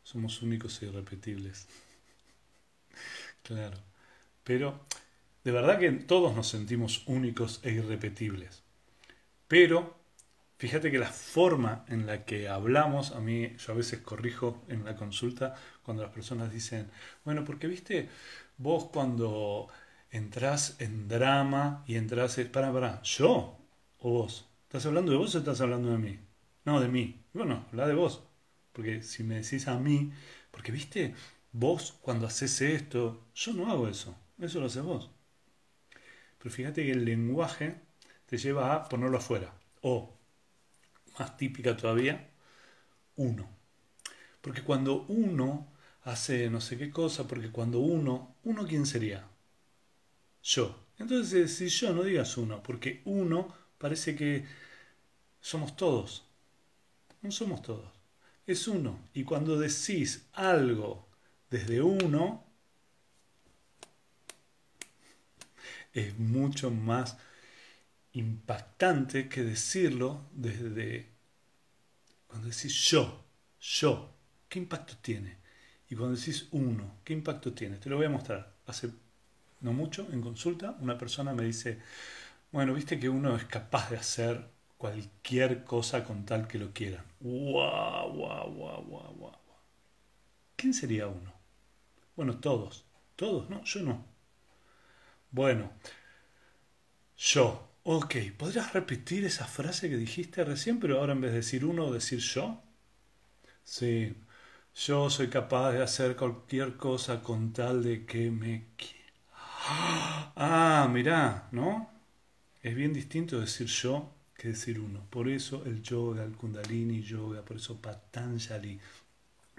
Somos 0.02 0.42
únicos 0.42 0.82
e 0.82 0.86
irrepetibles. 0.86 1.68
claro. 3.42 3.78
Pero 4.44 4.86
de 5.44 5.52
verdad 5.52 5.78
que 5.78 5.90
todos 5.92 6.34
nos 6.34 6.48
sentimos 6.48 7.04
únicos 7.06 7.60
e 7.62 7.70
irrepetibles. 7.72 8.62
Pero 9.46 10.00
Fíjate 10.60 10.90
que 10.90 10.98
la 10.98 11.06
forma 11.10 11.86
en 11.88 12.04
la 12.04 12.26
que 12.26 12.46
hablamos, 12.46 13.12
a 13.12 13.20
mí 13.20 13.56
yo 13.56 13.72
a 13.72 13.76
veces 13.76 14.00
corrijo 14.00 14.62
en 14.68 14.84
la 14.84 14.94
consulta 14.94 15.54
cuando 15.82 16.02
las 16.02 16.12
personas 16.12 16.52
dicen, 16.52 16.90
bueno, 17.24 17.46
porque 17.46 17.66
viste, 17.66 18.10
vos 18.58 18.90
cuando 18.92 19.68
entras 20.10 20.76
en 20.80 21.08
drama 21.08 21.84
y 21.86 21.96
entras, 21.96 22.40
para, 22.52 22.72
para, 22.72 23.02
yo 23.02 23.58
o 23.98 24.10
vos, 24.10 24.48
¿estás 24.64 24.86
hablando 24.86 25.12
de 25.12 25.18
vos 25.18 25.34
o 25.34 25.38
estás 25.38 25.60
hablando 25.60 25.90
de 25.90 25.98
mí? 25.98 26.18
No, 26.64 26.80
de 26.80 26.88
mí. 26.88 27.22
Bueno, 27.32 27.66
habla 27.70 27.86
de 27.86 27.94
vos. 27.94 28.22
Porque 28.72 29.02
si 29.02 29.22
me 29.24 29.36
decís 29.36 29.68
a 29.68 29.78
mí, 29.78 30.12
porque 30.50 30.72
viste, 30.72 31.14
vos 31.52 31.98
cuando 32.00 32.26
haces 32.26 32.60
esto, 32.60 33.26
yo 33.34 33.52
no 33.52 33.70
hago 33.70 33.88
eso, 33.88 34.16
eso 34.38 34.60
lo 34.60 34.66
haces 34.66 34.82
vos. 34.82 35.10
Pero 36.38 36.54
fíjate 36.54 36.84
que 36.84 36.92
el 36.92 37.04
lenguaje 37.04 37.76
te 38.26 38.38
lleva 38.38 38.74
a 38.74 38.88
ponerlo 38.88 39.18
afuera. 39.18 39.52
O 39.82 40.14
más 41.18 41.36
típica 41.36 41.76
todavía, 41.76 42.30
uno. 43.16 43.48
Porque 44.40 44.62
cuando 44.62 45.04
uno 45.08 45.68
hace 46.04 46.48
no 46.50 46.60
sé 46.60 46.78
qué 46.78 46.90
cosa, 46.90 47.26
porque 47.28 47.50
cuando 47.50 47.80
uno, 47.80 48.36
¿uno 48.44 48.66
quién 48.66 48.86
sería? 48.86 49.26
Yo. 50.42 50.86
Entonces, 50.98 51.54
si 51.54 51.68
yo 51.68 51.92
no 51.92 52.02
digas 52.02 52.36
uno, 52.36 52.62
porque 52.62 53.02
uno 53.04 53.54
parece 53.78 54.14
que 54.14 54.44
somos 55.40 55.76
todos. 55.76 56.24
No 57.22 57.30
somos 57.30 57.62
todos. 57.62 57.90
Es 58.46 58.68
uno. 58.68 59.08
Y 59.14 59.24
cuando 59.24 59.58
decís 59.58 60.26
algo 60.32 61.08
desde 61.50 61.80
uno, 61.82 62.44
es 65.92 66.18
mucho 66.18 66.70
más 66.70 67.16
impactante 68.12 69.28
que 69.28 69.42
decirlo 69.42 70.28
desde 70.32 71.10
cuando 72.26 72.48
decís 72.48 72.72
yo, 72.88 73.24
yo, 73.60 74.14
¿qué 74.48 74.60
impacto 74.60 74.96
tiene? 75.02 75.38
Y 75.88 75.96
cuando 75.96 76.16
decís 76.16 76.46
uno, 76.52 77.00
¿qué 77.04 77.12
impacto 77.12 77.52
tiene? 77.52 77.78
Te 77.78 77.90
lo 77.90 77.96
voy 77.96 78.06
a 78.06 78.10
mostrar. 78.10 78.54
Hace 78.66 78.90
no 79.60 79.72
mucho, 79.72 80.08
en 80.12 80.20
consulta, 80.22 80.76
una 80.80 80.98
persona 80.98 81.34
me 81.34 81.44
dice, 81.44 81.80
bueno, 82.52 82.74
viste 82.74 82.98
que 82.98 83.08
uno 83.08 83.36
es 83.36 83.44
capaz 83.46 83.90
de 83.90 83.96
hacer 83.98 84.50
cualquier 84.78 85.64
cosa 85.64 86.04
con 86.04 86.24
tal 86.24 86.48
que 86.48 86.58
lo 86.58 86.72
quieran. 86.72 87.04
¡Guau, 87.20 88.12
guau, 88.14 88.52
guau, 88.54 88.84
guau, 88.84 89.14
guau! 89.14 89.40
¿Quién 90.56 90.74
sería 90.74 91.08
uno? 91.08 91.32
Bueno, 92.16 92.38
todos. 92.38 92.84
Todos, 93.16 93.50
¿no? 93.50 93.64
Yo 93.64 93.82
no. 93.82 94.04
Bueno, 95.30 95.70
yo. 97.16 97.66
Ok, 97.82 98.16
¿podrías 98.36 98.72
repetir 98.72 99.24
esa 99.24 99.46
frase 99.46 99.88
que 99.88 99.96
dijiste 99.96 100.44
recién, 100.44 100.80
pero 100.80 100.98
ahora 100.98 101.12
en 101.14 101.20
vez 101.22 101.30
de 101.32 101.38
decir 101.38 101.64
uno, 101.64 101.90
decir 101.92 102.18
yo? 102.20 102.60
Sí, 103.64 104.14
yo 104.74 105.08
soy 105.10 105.28
capaz 105.30 105.72
de 105.72 105.82
hacer 105.82 106.16
cualquier 106.16 106.76
cosa 106.76 107.22
con 107.22 107.52
tal 107.52 107.82
de 107.82 108.04
que 108.06 108.30
me... 108.30 108.68
Ah, 109.66 110.88
mirá, 110.90 111.48
¿no? 111.52 111.90
Es 112.62 112.74
bien 112.74 112.92
distinto 112.92 113.40
decir 113.40 113.66
yo 113.68 114.10
que 114.36 114.48
decir 114.48 114.80
uno. 114.80 115.02
Por 115.10 115.28
eso 115.28 115.64
el 115.66 115.82
yoga, 115.82 116.24
el 116.24 116.32
kundalini 116.36 117.02
yoga, 117.02 117.42
por 117.44 117.56
eso 117.58 117.80
Patanjali, 117.80 118.80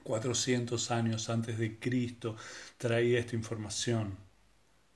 400 0.04 0.92
años 0.92 1.30
antes 1.30 1.58
de 1.60 1.80
Cristo, 1.80 2.36
traía 2.78 3.20
esta 3.20 3.36
información. 3.36 4.18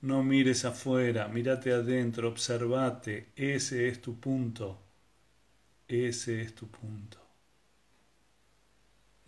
No 0.02 0.22
mires 0.24 0.64
afuera, 0.64 1.28
mírate 1.28 1.72
adentro, 1.72 2.28
observate. 2.28 3.28
Ese 3.36 3.88
es 3.88 4.00
tu 4.02 4.18
punto. 4.20 4.78
Ese 5.88 6.42
es 6.42 6.54
tu 6.54 6.68
punto. 6.68 7.18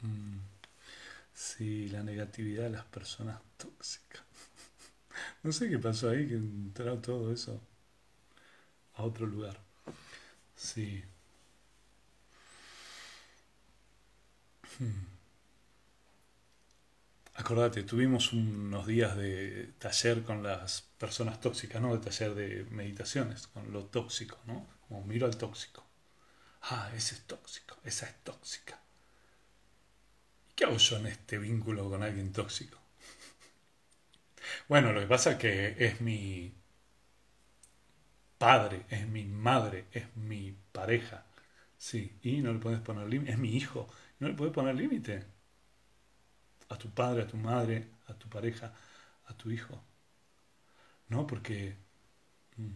Mm. 0.03 0.39
Sí, 1.33 1.89
la 1.91 2.03
negatividad 2.03 2.65
de 2.65 2.71
las 2.71 2.85
personas 2.87 3.41
tóxicas. 3.57 4.28
No 5.43 5.53
sé 5.53 5.69
qué 5.69 5.79
pasó 5.79 6.11
ahí, 6.11 6.27
que 6.29 6.35
entró 6.35 6.99
todo 6.99 7.33
eso 7.33 7.61
a 8.97 9.03
otro 9.05 9.27
lugar. 9.27 9.59
Sí. 10.57 11.03
Hmm. 14.79 15.09
Acordate, 17.37 17.85
tuvimos 17.85 18.33
unos 18.35 18.87
días 18.87 19.17
de 19.17 19.73
taller 19.79 20.23
con 20.25 20.43
las 20.43 20.83
personas 20.99 21.41
tóxicas, 21.41 21.81
¿no? 21.81 21.97
De 21.97 22.05
taller 22.05 22.35
de 22.35 22.67
meditaciones, 22.71 23.47
con 23.47 23.73
lo 23.73 23.87
tóxico, 23.87 24.37
¿no? 24.47 24.67
Como 24.87 25.05
miro 25.05 25.25
al 25.27 25.37
tóxico. 25.39 25.85
Ah, 26.63 26.91
ese 26.97 27.15
es 27.17 27.23
tóxico, 27.23 27.77
esa 27.85 28.07
es 28.07 28.17
tóxica. 28.25 28.81
¿Y 30.51 30.53
qué 30.55 30.65
hago 30.67 30.77
yo 30.77 30.97
en 30.99 31.07
este 31.07 31.39
vínculo 31.39 31.89
con 31.89 32.03
alguien 32.03 32.33
tóxico? 32.33 32.77
Bueno, 34.69 34.93
lo 34.93 35.01
que 35.01 35.07
pasa 35.07 35.33
es 35.33 35.37
que 35.39 35.75
es 35.79 36.01
mi 36.01 36.55
padre, 38.39 38.85
es 38.91 39.07
mi 39.09 39.25
madre, 39.25 39.87
es 39.93 40.05
mi 40.17 40.57
pareja. 40.73 41.25
Sí, 41.79 42.19
y 42.23 42.39
no 42.43 42.53
le 42.53 42.59
puedes 42.59 42.81
poner 42.81 43.09
límite, 43.09 43.33
es 43.33 43.39
mi 43.39 43.51
hijo, 43.57 43.89
no 44.21 44.29
le 44.29 44.35
puedes 44.35 44.53
poner 44.55 44.75
límite 44.75 45.25
a 46.75 46.77
tu 46.83 46.89
padre, 46.99 47.23
a 47.23 47.27
tu 47.27 47.37
madre, 47.37 47.77
a 48.07 48.15
tu 48.15 48.27
pareja, 48.29 48.73
a 49.27 49.33
tu 49.37 49.51
hijo. 49.51 49.83
No, 51.09 51.27
porque 51.27 51.77
mm, 52.59 52.73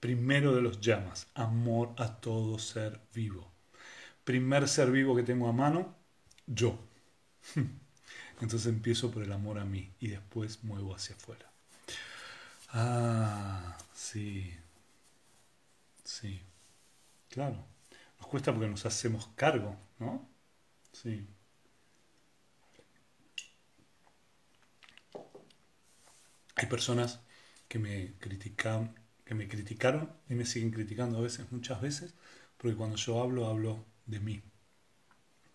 primero 0.00 0.54
de 0.54 0.62
los 0.62 0.80
llamas, 0.80 1.28
amor 1.34 1.94
a 1.98 2.18
todo 2.20 2.58
ser 2.58 3.00
vivo. 3.14 3.52
Primer 4.24 4.68
ser 4.68 4.90
vivo 4.92 5.16
que 5.16 5.22
tengo 5.24 5.48
a 5.48 5.52
mano, 5.52 5.96
yo. 6.46 6.78
Entonces 8.40 8.66
empiezo 8.66 9.10
por 9.10 9.22
el 9.22 9.32
amor 9.32 9.58
a 9.58 9.64
mí 9.64 9.92
y 10.00 10.08
después 10.08 10.62
muevo 10.64 10.94
hacia 10.94 11.16
afuera. 11.16 11.50
Ah, 12.70 13.76
sí. 13.94 14.52
Sí. 16.04 16.40
Claro. 17.30 17.64
Nos 18.18 18.28
cuesta 18.28 18.52
porque 18.52 18.68
nos 18.68 18.86
hacemos 18.86 19.28
cargo, 19.36 19.76
¿no? 19.98 20.28
Sí. 20.92 21.26
Hay 26.56 26.66
personas 26.66 27.20
que 27.68 27.78
me 27.78 28.14
critican, 28.18 28.94
que 29.24 29.34
me 29.34 29.48
criticaron 29.48 30.10
y 30.28 30.34
me 30.34 30.46
siguen 30.46 30.70
criticando 30.70 31.18
a 31.18 31.20
veces, 31.22 31.50
muchas 31.52 31.80
veces, 31.80 32.14
porque 32.56 32.76
cuando 32.76 32.96
yo 32.96 33.20
hablo, 33.22 33.46
hablo 33.46 33.84
de 34.06 34.20
mí, 34.20 34.42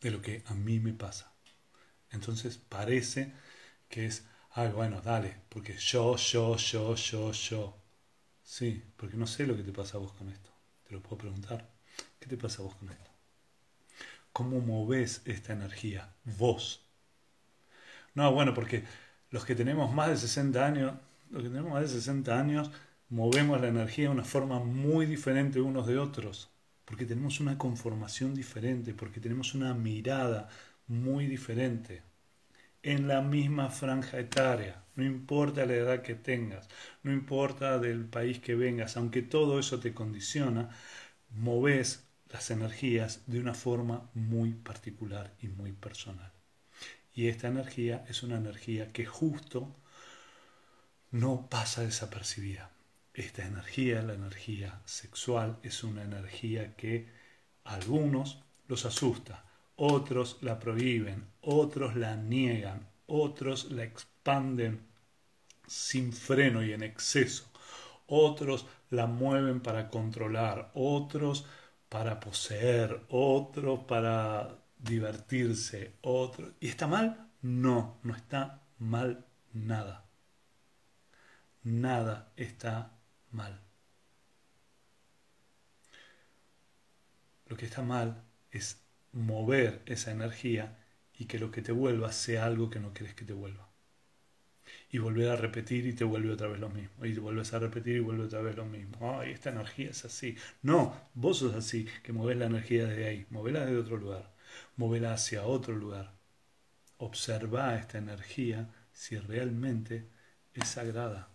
de 0.01 0.11
lo 0.11 0.21
que 0.21 0.43
a 0.47 0.53
mí 0.53 0.79
me 0.79 0.93
pasa. 0.93 1.31
Entonces 2.12 2.58
parece 2.58 3.34
que 3.89 4.06
es, 4.06 4.25
ay, 4.51 4.70
bueno, 4.72 5.01
dale, 5.01 5.38
porque 5.50 5.77
yo, 5.77 6.15
yo, 6.18 6.58
yo, 6.58 6.96
yo, 6.96 7.32
yo. 7.32 7.77
Sí, 8.44 8.84
porque 8.98 9.18
no 9.18 9.27
sé 9.27 9.48
lo 9.48 9.56
que 9.58 9.63
te 9.63 9.72
pasa 9.74 9.98
a 9.98 10.01
vos 10.01 10.13
con 10.13 10.30
esto. 10.30 10.51
Te 10.88 10.94
lo 10.94 11.01
puedo 11.01 11.18
preguntar. 11.20 11.70
¿Qué 12.20 12.27
te 12.27 12.38
pasa 12.38 12.62
a 12.62 12.65
vos 12.65 12.75
con 12.75 12.89
esto? 12.89 13.10
¿Cómo 14.34 14.60
moves 14.62 15.22
esta 15.25 15.53
energía? 15.53 16.13
Vos. 16.25 16.82
No, 18.13 18.32
bueno, 18.34 18.53
porque 18.53 18.84
los 19.30 19.46
que 19.46 19.56
tenemos 19.56 19.94
más 19.94 20.10
de 20.10 20.18
60 20.18 20.65
años, 20.65 20.94
los 21.30 21.44
que 21.44 21.50
tenemos 21.50 21.72
más 21.72 21.82
de 21.84 21.88
60 21.88 22.39
años, 22.39 22.72
movemos 23.10 23.62
la 23.62 23.68
energía 23.70 24.06
de 24.06 24.12
una 24.12 24.24
forma 24.24 24.60
muy 24.60 25.06
diferente 25.06 25.62
unos 25.62 25.88
de 25.88 25.98
otros, 25.98 26.50
porque 26.86 27.06
tenemos 27.06 27.39
una 27.39 27.58
conformación 27.58 28.34
diferente, 28.36 28.94
porque 28.94 29.20
tenemos 29.20 29.53
una 29.53 29.74
mirada 29.74 30.50
muy 30.91 31.25
diferente 31.25 32.03
en 32.83 33.07
la 33.07 33.21
misma 33.21 33.69
franja 33.69 34.19
etaria, 34.19 34.83
no 34.95 35.05
importa 35.05 35.65
la 35.65 35.75
edad 35.75 36.01
que 36.01 36.15
tengas, 36.15 36.67
no 37.03 37.13
importa 37.13 37.79
del 37.79 38.05
país 38.05 38.39
que 38.39 38.55
vengas, 38.55 38.98
aunque 38.98 39.21
todo 39.21 39.57
eso 39.57 39.79
te 39.79 39.93
condiciona, 39.93 40.69
moves 41.29 42.07
las 42.27 42.51
energías 42.51 43.21
de 43.25 43.39
una 43.39 43.53
forma 43.53 44.10
muy 44.13 44.53
particular 44.53 45.33
y 45.39 45.48
muy 45.48 45.71
personal. 45.71 46.33
Y 47.13 47.27
esta 47.27 47.48
energía 47.48 48.03
es 48.10 48.21
una 48.24 48.36
energía 48.36 48.91
que 48.91 49.05
justo 49.05 49.74
no 51.12 51.48
pasa 51.50 51.83
desapercibida. 51.83 52.71
Esta 53.13 53.45
energía, 53.45 54.01
la 54.01 54.13
energía 54.13 54.82
sexual, 54.86 55.58
es 55.63 55.84
una 55.86 56.04
energía 56.04 56.75
que 56.75 57.08
a 57.63 57.75
algunos 57.75 58.43
los 58.67 58.86
asusta, 58.86 59.50
otros 59.84 60.38
la 60.41 60.60
prohíben, 60.60 61.26
otros 61.41 61.96
la 61.96 62.15
niegan, 62.15 62.88
otros 63.08 63.72
la 63.72 63.84
expanden 63.84 64.86
sin 65.65 66.13
freno 66.13 66.63
y 66.63 66.72
en 66.72 66.84
exceso, 66.84 67.52
otros 68.06 68.67
la 68.91 69.08
mueven 69.08 69.60
para 69.60 69.89
controlar, 69.89 70.70
otros 70.76 71.48
para 71.89 72.20
poseer, 72.20 73.02
otro 73.10 73.88
para 73.88 74.56
divertirse, 74.78 75.94
otro... 76.02 76.54
¿Y 76.60 76.67
está 76.67 76.86
mal? 76.86 77.32
No, 77.41 77.98
no 78.04 78.15
está 78.15 78.62
mal 78.78 79.26
nada. 79.52 80.06
Nada 81.63 82.32
está 82.36 83.00
mal. 83.32 83.60
Lo 87.48 87.58
que 87.58 87.65
está 87.65 87.82
mal 87.82 88.24
es 88.52 88.82
mover 89.13 89.82
esa 89.86 90.12
energía 90.12 90.78
y 91.13 91.26
que 91.26 91.39
lo 91.39 91.52
que 91.52 91.62
te 91.62 91.71
vuelva 91.71 92.12
sea 92.12 92.45
algo 92.45 92.69
que 92.69 92.80
no 92.80 92.93
quieres 92.93 93.15
que 93.15 93.26
te 93.26 93.34
vuelva 93.34 93.71
y 94.91 94.97
volver 94.97 95.30
a 95.30 95.36
repetir 95.36 95.86
y 95.88 95.93
te 95.93 96.04
vuelve 96.04 96.32
otra 96.34 96.47
vez 96.47 96.60
lo 96.60 96.69
mismo. 96.69 97.06
Y 97.06 97.13
te 97.13 97.19
vuelves 97.19 97.54
a 97.54 97.60
repetir 97.60 97.95
y 97.97 98.00
vuelve 98.00 98.26
otra 98.26 98.41
vez 98.41 98.56
lo 98.56 98.65
mismo. 98.65 99.19
Ay, 99.19 99.32
esta 99.32 99.50
energía 99.50 99.89
es 99.89 100.06
así. 100.06 100.36
No, 100.62 101.10
vos 101.13 101.39
sos 101.39 101.56
así, 101.56 101.88
que 102.04 102.13
mueves 102.13 102.38
la 102.38 102.45
energía 102.45 102.86
de 102.86 103.06
ahí. 103.06 103.26
Movela 103.30 103.65
de 103.65 103.78
otro 103.78 103.97
lugar. 103.97 104.34
Movela 104.76 105.13
hacia 105.13 105.43
otro 105.43 105.76
lugar. 105.76 106.13
Observa 106.97 107.78
esta 107.78 107.97
energía 107.97 108.69
si 108.91 109.17
realmente 109.17 110.08
es 110.54 110.67
sagrada. 110.67 111.30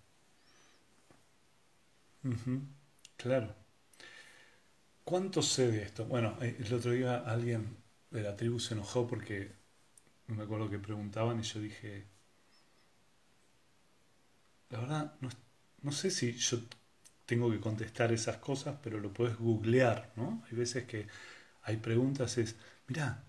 claro. 3.17 3.66
¿Cuánto 5.07 5.41
sé 5.41 5.71
de 5.71 5.83
esto? 5.85 6.05
Bueno, 6.05 6.37
eh, 6.43 6.57
el 6.59 6.75
otro 6.75 6.91
día 6.91 7.19
alguien 7.19 7.77
de 8.11 8.23
la 8.23 8.37
tribu 8.37 8.59
se 8.59 8.75
enojó 8.75 9.07
porque 9.07 9.53
no 10.29 10.35
me 10.37 10.45
acuerdo 10.45 10.69
que 10.71 10.81
preguntaban 10.81 11.39
y 11.41 11.45
yo 11.45 11.61
dije, 11.61 12.07
la 14.71 14.81
verdad, 14.81 15.15
no, 15.83 15.93
sé 15.93 16.11
si 16.11 16.33
yo 16.33 16.59
tengo 17.25 17.51
que 17.53 17.61
contestar 17.61 18.13
esas 18.13 18.39
cosas, 18.39 18.79
pero 18.83 18.99
lo 18.99 19.13
puedes 19.13 19.37
googlear, 19.37 20.13
¿no? 20.17 20.43
Hay 20.51 20.57
veces 20.57 20.85
que 20.87 21.07
hay 21.63 21.77
preguntas, 21.77 22.39
es, 22.39 22.57
mira, 22.89 23.25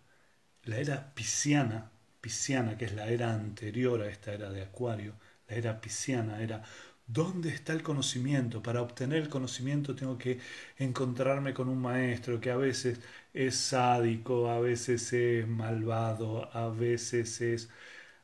la 0.63 0.77
era 0.77 1.13
pisciana, 1.15 1.91
pisciana, 2.21 2.77
que 2.77 2.85
es 2.85 2.93
la 2.93 3.07
era 3.09 3.33
anterior 3.33 4.01
a 4.01 4.09
esta 4.09 4.33
era 4.33 4.49
de 4.49 4.63
Acuario, 4.63 5.15
la 5.47 5.55
era 5.55 5.81
pisciana 5.81 6.41
era, 6.41 6.63
¿dónde 7.07 7.49
está 7.49 7.73
el 7.73 7.83
conocimiento? 7.83 8.61
Para 8.63 8.81
obtener 8.81 9.19
el 9.23 9.29
conocimiento 9.29 9.95
tengo 9.95 10.17
que 10.17 10.39
encontrarme 10.77 11.53
con 11.53 11.69
un 11.69 11.79
maestro 11.81 12.39
que 12.39 12.51
a 12.51 12.57
veces 12.57 12.99
es 13.33 13.55
sádico, 13.57 14.49
a 14.49 14.59
veces 14.59 15.11
es 15.13 15.47
malvado, 15.47 16.49
a 16.55 16.69
veces 16.69 17.41
es 17.41 17.69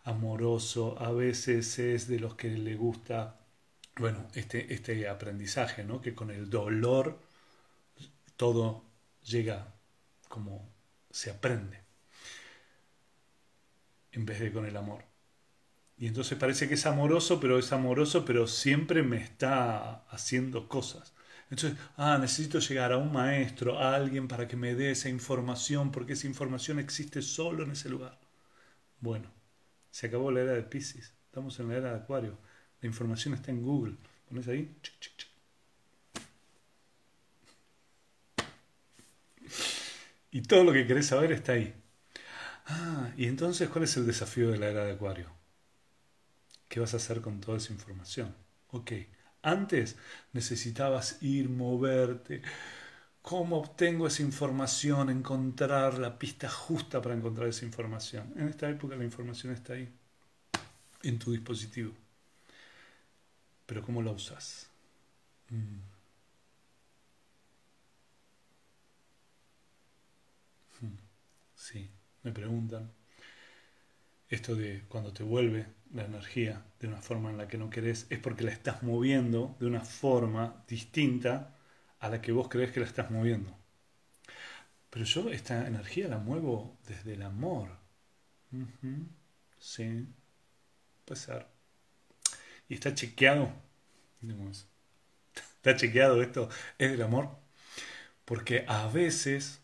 amoroso, 0.04 0.98
a 1.00 1.12
veces 1.12 1.80
es 1.80 2.08
de 2.08 2.20
los 2.20 2.36
que 2.36 2.50
le 2.50 2.76
gusta, 2.76 3.40
bueno, 3.98 4.28
este, 4.36 4.74
este 4.74 5.08
aprendizaje, 5.10 5.84
¿no? 5.84 6.02
Que 6.02 6.16
con 6.16 6.32
el 6.32 6.50
dolor 6.50 7.20
todo 8.38 8.84
llega 9.24 9.74
como 10.30 10.68
se 11.12 11.32
aprende, 11.32 11.80
en 14.14 14.26
vez 14.26 14.40
de 14.40 14.52
con 14.54 14.66
el 14.66 14.78
amor. 14.78 15.13
Y 15.98 16.08
entonces 16.08 16.38
parece 16.38 16.68
que 16.68 16.74
es 16.76 16.86
amoroso, 16.86 17.40
pero 17.40 17.58
es 17.60 17.72
amoroso, 17.72 18.26
pero 18.26 18.48
siempre 18.48 19.04
me 19.04 19.18
está 19.18 20.04
haciendo 20.10 20.68
cosas. 20.68 21.14
Entonces, 21.50 21.80
ah, 21.98 22.18
necesito 22.20 22.60
llegar 22.60 22.92
a 22.92 22.98
un 22.98 23.12
maestro, 23.12 23.80
a 23.80 23.96
alguien 23.96 24.28
para 24.28 24.48
que 24.48 24.58
me 24.58 24.76
dé 24.76 24.92
esa 24.92 25.10
información, 25.10 25.92
porque 25.92 26.14
esa 26.14 26.28
información 26.28 26.80
existe 26.80 27.22
solo 27.22 27.64
en 27.64 27.72
ese 27.72 27.90
lugar. 27.90 28.20
Bueno, 29.00 29.32
se 29.92 30.08
acabó 30.08 30.32
la 30.32 30.42
era 30.42 30.54
de 30.54 30.64
Pisces. 30.64 31.14
Estamos 31.26 31.60
en 31.60 31.70
la 31.70 31.76
era 31.76 31.92
de 31.92 31.98
Acuario. 31.98 32.38
La 32.82 32.88
información 32.88 33.34
está 33.36 33.52
en 33.52 33.62
Google. 33.62 33.96
Pones 34.28 34.48
ahí. 34.48 34.76
Y 40.32 40.42
todo 40.42 40.64
lo 40.64 40.74
que 40.74 40.88
querés 40.88 41.08
saber 41.08 41.32
está 41.32 41.54
ahí. 41.54 41.74
Ah, 42.66 43.12
y 43.18 43.28
entonces, 43.28 43.70
¿cuál 43.70 43.84
es 43.84 43.96
el 43.98 44.08
desafío 44.08 44.50
de 44.52 44.58
la 44.58 44.70
era 44.70 44.86
de 44.86 44.94
Acuario? 44.94 45.43
¿Qué 46.74 46.80
vas 46.80 46.96
a 46.96 46.98
hacer 46.98 47.22
con 47.22 47.40
toda 47.40 47.60
esa 47.60 47.72
información? 47.72 48.36
Ok, 48.72 48.94
antes 49.44 49.96
necesitabas 50.32 51.22
ir, 51.22 51.48
moverte. 51.48 52.42
¿Cómo 53.22 53.58
obtengo 53.60 54.08
esa 54.08 54.24
información? 54.24 55.12
Encontrar 55.12 56.00
la 56.00 56.18
pista 56.18 56.50
justa 56.50 57.00
para 57.00 57.14
encontrar 57.14 57.48
esa 57.48 57.66
información. 57.66 58.34
En 58.38 58.48
esta 58.48 58.68
época 58.68 58.96
la 58.96 59.04
información 59.04 59.54
está 59.54 59.74
ahí, 59.74 59.88
en 61.04 61.20
tu 61.20 61.32
dispositivo. 61.32 61.94
Pero 63.68 63.84
¿cómo 63.84 64.02
la 64.02 64.12
usas? 64.12 64.68
Mm. 65.50 65.78
Hmm. 70.82 70.98
Sí, 71.56 71.90
me 72.24 72.32
preguntan. 72.32 72.92
Esto 74.28 74.56
de 74.56 74.84
cuando 74.90 75.14
te 75.14 75.24
vuelve 75.24 75.68
la 75.94 76.06
energía 76.06 76.66
de 76.80 76.88
una 76.88 77.02
forma 77.02 77.30
en 77.30 77.38
la 77.38 77.48
que 77.48 77.58
no 77.58 77.70
querés, 77.70 78.08
es 78.10 78.20
porque 78.20 78.44
la 78.44 78.52
estás 78.52 78.84
moviendo 78.84 79.56
de 79.60 79.68
una 79.68 79.82
forma 79.82 80.64
distinta 80.68 81.56
a 82.00 82.10
la 82.10 82.22
que 82.22 82.32
vos 82.32 82.50
crees 82.50 82.72
que 82.72 82.80
la 82.80 82.86
estás 82.86 83.12
moviendo. 83.12 83.56
Pero 84.90 85.06
yo 85.06 85.30
esta 85.30 85.68
energía 85.68 86.08
la 86.08 86.18
muevo 86.18 86.78
desde 86.88 87.14
el 87.14 87.22
amor. 87.22 87.70
Sí, 89.58 90.08
puede 91.06 91.20
ser. 91.20 91.48
Y 92.68 92.76
está 92.76 92.94
chequeado. 92.94 93.52
Está 95.56 95.76
chequeado 95.76 96.22
esto, 96.22 96.50
es 96.78 96.92
del 96.92 97.02
amor. 97.02 97.30
Porque 98.26 98.66
a 98.68 98.88
veces, 98.88 99.62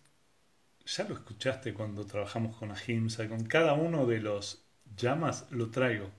ya 0.86 1.04
lo 1.06 1.16
escuchaste 1.16 1.74
cuando 1.74 2.06
trabajamos 2.06 2.58
con 2.58 2.72
Ahimsa, 2.72 3.28
con 3.28 3.46
cada 3.46 3.74
uno 3.74 4.06
de 4.06 4.20
los 4.20 4.64
llamas 4.98 5.46
lo 5.52 5.70
traigo. 5.70 6.19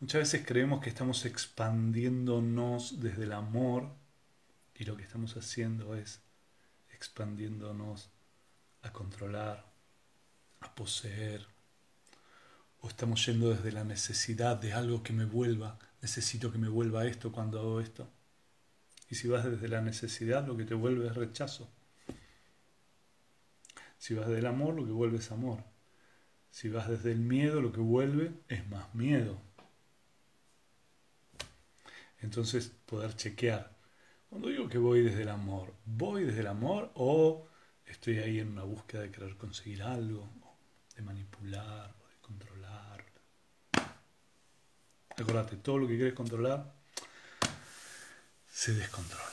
Muchas 0.00 0.20
veces 0.20 0.46
creemos 0.46 0.80
que 0.80 0.90
estamos 0.90 1.24
expandiéndonos 1.24 3.00
desde 3.00 3.24
el 3.24 3.32
amor 3.32 3.90
y 4.76 4.84
lo 4.84 4.96
que 4.96 5.02
estamos 5.02 5.36
haciendo 5.36 5.96
es 5.96 6.20
expandiéndonos 6.92 8.08
a 8.82 8.92
controlar, 8.92 9.66
a 10.60 10.72
poseer, 10.76 11.44
o 12.80 12.88
estamos 12.88 13.26
yendo 13.26 13.50
desde 13.50 13.72
la 13.72 13.82
necesidad 13.82 14.56
de 14.56 14.72
algo 14.72 15.02
que 15.02 15.12
me 15.12 15.24
vuelva, 15.24 15.80
necesito 16.00 16.52
que 16.52 16.58
me 16.58 16.68
vuelva 16.68 17.06
esto 17.06 17.32
cuando 17.32 17.58
hago 17.58 17.80
esto. 17.80 18.08
Y 19.10 19.16
si 19.16 19.26
vas 19.26 19.44
desde 19.44 19.66
la 19.66 19.80
necesidad, 19.80 20.46
lo 20.46 20.56
que 20.56 20.64
te 20.64 20.74
vuelve 20.74 21.08
es 21.08 21.16
rechazo. 21.16 21.68
Si 23.98 24.14
vas 24.14 24.28
del 24.28 24.46
amor, 24.46 24.74
lo 24.74 24.84
que 24.84 24.92
vuelve 24.92 25.18
es 25.18 25.32
amor. 25.32 25.64
Si 26.52 26.68
vas 26.68 26.88
desde 26.88 27.10
el 27.10 27.18
miedo, 27.18 27.60
lo 27.60 27.72
que 27.72 27.80
vuelve 27.80 28.32
es 28.48 28.68
más 28.68 28.94
miedo. 28.94 29.47
Entonces, 32.20 32.72
poder 32.86 33.14
chequear. 33.14 33.76
Cuando 34.28 34.48
digo 34.48 34.68
que 34.68 34.78
voy 34.78 35.02
desde 35.02 35.22
el 35.22 35.28
amor, 35.30 35.74
¿voy 35.84 36.24
desde 36.24 36.40
el 36.40 36.48
amor 36.48 36.90
o 36.94 37.48
estoy 37.86 38.18
ahí 38.18 38.40
en 38.40 38.48
una 38.48 38.64
búsqueda 38.64 39.02
de 39.02 39.10
querer 39.10 39.36
conseguir 39.36 39.82
algo, 39.82 40.28
de 40.96 41.02
manipular 41.02 41.94
o 42.04 42.08
de 42.08 42.16
controlar? 42.20 43.04
Acordate, 45.16 45.56
todo 45.56 45.78
lo 45.78 45.88
que 45.88 45.96
quieres 45.96 46.14
controlar 46.14 46.72
se 48.50 48.74
descontrola. 48.74 49.24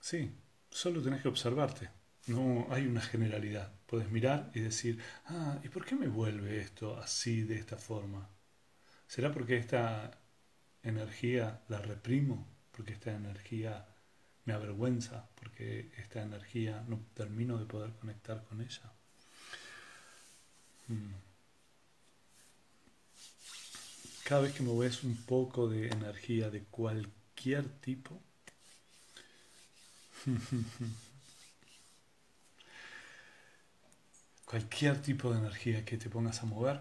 Sí, 0.00 0.30
solo 0.70 1.00
tenés 1.00 1.22
que 1.22 1.28
observarte. 1.28 2.01
No 2.26 2.68
hay 2.70 2.86
una 2.86 3.00
generalidad. 3.00 3.72
Puedes 3.86 4.10
mirar 4.10 4.50
y 4.54 4.60
decir, 4.60 4.98
ah, 5.26 5.58
¿y 5.64 5.68
por 5.68 5.84
qué 5.84 5.96
me 5.96 6.06
vuelve 6.06 6.60
esto 6.60 6.96
así, 6.96 7.42
de 7.42 7.56
esta 7.56 7.76
forma? 7.76 8.28
¿Será 9.08 9.32
porque 9.32 9.56
esta 9.56 10.18
energía 10.82 11.62
la 11.68 11.78
reprimo? 11.78 12.46
¿Porque 12.70 12.92
esta 12.92 13.12
energía 13.12 13.86
me 14.44 14.52
avergüenza? 14.52 15.28
¿Porque 15.34 15.90
esta 15.98 16.22
energía 16.22 16.84
no 16.88 17.00
termino 17.14 17.58
de 17.58 17.66
poder 17.66 17.92
conectar 17.94 18.44
con 18.44 18.60
ella? 18.60 18.92
Mm. 20.88 21.14
Cada 24.24 24.42
vez 24.42 24.54
que 24.54 24.62
me 24.62 24.78
ves 24.78 25.02
un 25.02 25.16
poco 25.16 25.68
de 25.68 25.88
energía 25.88 26.48
de 26.50 26.62
cualquier 26.64 27.68
tipo, 27.80 28.22
cualquier 34.52 35.00
tipo 35.00 35.32
de 35.32 35.38
energía 35.38 35.82
que 35.82 35.96
te 35.96 36.10
pongas 36.10 36.42
a 36.42 36.46
mover, 36.46 36.78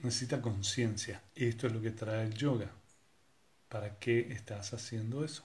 necesita 0.00 0.42
conciencia. 0.42 1.22
Esto 1.36 1.68
es 1.68 1.72
lo 1.72 1.80
que 1.80 1.92
trae 1.92 2.24
el 2.24 2.34
yoga. 2.34 2.68
¿Para 3.68 3.98
qué 3.98 4.32
estás 4.32 4.74
haciendo 4.74 5.24
eso? 5.24 5.44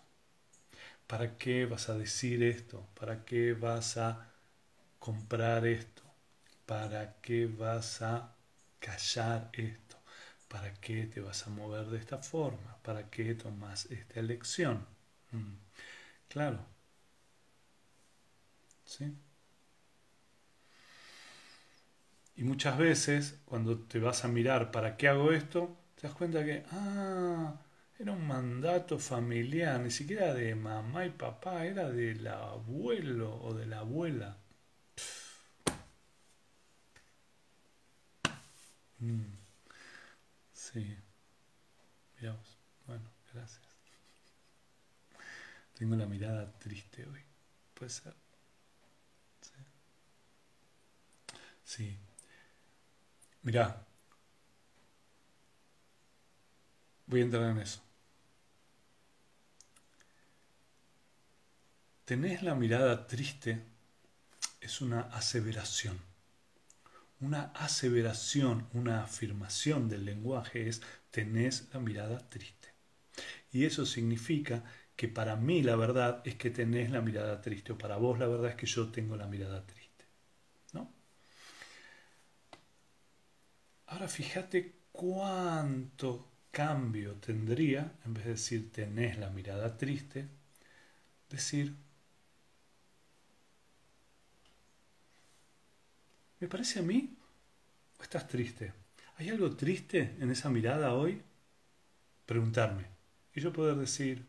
¿Para 1.08 1.38
qué 1.38 1.66
vas 1.66 1.90
a 1.90 1.98
decir 1.98 2.44
esto? 2.44 2.88
¿Para 3.00 3.24
qué 3.26 3.54
vas 3.54 3.98
a 3.98 4.28
comprar 5.00 5.66
esto? 5.68 6.04
¿Para 6.66 7.16
qué 7.22 7.48
vas 7.48 8.02
a 8.02 8.36
callar 8.80 9.50
esto? 9.54 9.98
¿Para 10.50 10.74
qué 10.76 11.06
te 11.08 11.22
vas 11.22 11.48
a 11.48 11.52
mover 11.52 11.88
de 11.88 12.00
esta 12.00 12.20
forma? 12.20 12.78
¿Para 12.84 13.10
qué 13.10 13.36
tomas 13.36 13.86
esta 13.88 14.20
elección? 14.20 14.86
Mm. 15.32 15.56
Claro. 16.30 16.66
¿Sí? 18.86 19.14
Y 22.36 22.44
muchas 22.44 22.78
veces, 22.78 23.40
cuando 23.46 23.80
te 23.80 24.00
vas 24.00 24.24
a 24.24 24.28
mirar 24.28 24.72
para 24.72 24.98
qué 24.98 25.08
hago 25.08 25.32
esto, 25.32 25.76
te 25.96 26.08
das 26.08 26.16
cuenta 26.16 26.44
que, 26.44 26.64
ah, 26.72 27.56
era 28.00 28.12
un 28.12 28.28
mandato 28.28 29.00
familiar, 29.00 29.80
ni 29.80 29.90
siquiera 29.92 30.34
de 30.34 30.56
mamá 30.56 31.06
y 31.06 31.10
papá, 31.12 31.66
era 31.66 31.90
del 31.90 32.28
abuelo 32.28 33.36
o 33.42 33.54
de 33.54 33.66
la 33.68 33.80
abuela. 33.80 34.38
Mm. 39.02 39.38
Sí. 40.54 40.98
Veamos. 42.20 42.58
Bueno, 42.88 43.10
gracias. 43.34 43.62
Tengo 45.78 45.96
la 45.96 46.06
mirada 46.08 46.52
triste 46.60 47.06
hoy. 47.06 47.20
Puede 47.74 47.90
ser. 47.90 48.14
Sí. 49.42 49.52
Sí. 51.64 51.98
Mirá. 53.44 53.86
Voy 57.06 57.22
a 57.22 57.24
entrar 57.24 57.50
en 57.52 57.60
eso. 57.60 57.82
Tenés 62.06 62.44
la 62.44 62.56
mirada 62.56 63.08
triste 63.08 63.62
es 64.62 64.82
una 64.82 65.02
aseveración. 65.02 66.00
Una 67.20 67.44
aseveración, 67.56 68.68
una 68.74 69.04
afirmación 69.04 69.90
del 69.90 70.06
lenguaje 70.06 70.68
es 70.70 70.82
tenés 71.12 71.70
la 71.74 71.80
mirada 71.80 72.20
triste. 72.30 72.70
Y 73.52 73.66
eso 73.66 73.86
significa 73.86 74.64
que 74.96 75.08
para 75.08 75.36
mí 75.36 75.64
la 75.64 75.76
verdad 75.76 76.22
es 76.26 76.36
que 76.36 76.50
tenés 76.52 76.92
la 76.92 77.02
mirada 77.02 77.42
triste, 77.42 77.74
o 77.74 77.78
para 77.78 77.98
vos 77.98 78.20
la 78.20 78.28
verdad 78.28 78.52
es 78.52 78.56
que 78.58 78.68
yo 78.68 78.90
tengo 78.92 79.16
la 79.18 79.28
mirada 79.28 79.66
triste. 79.66 80.06
¿No? 80.74 80.92
Ahora 83.94 84.08
fíjate 84.08 84.74
cuánto 84.92 86.28
cambio 86.50 87.14
tendría, 87.18 88.00
en 88.04 88.16
vez 88.16 88.26
de 88.26 88.32
decir 88.32 88.72
tenés 88.72 89.20
la 89.20 89.30
mirada 89.30 89.78
triste, 89.78 90.28
decir 91.30 91.76
¿Me 96.40 96.48
parece 96.48 96.80
a 96.80 96.82
mí? 96.82 97.16
¿O 98.00 98.02
estás 98.02 98.28
triste? 98.28 98.74
¿Hay 99.18 99.30
algo 99.30 99.56
triste 99.56 100.18
en 100.20 100.32
esa 100.32 100.50
mirada 100.50 100.96
hoy? 100.96 101.22
Preguntarme. 102.26 102.88
Y 103.36 103.42
yo 103.42 103.54
poder 103.54 103.76
decir, 103.76 104.26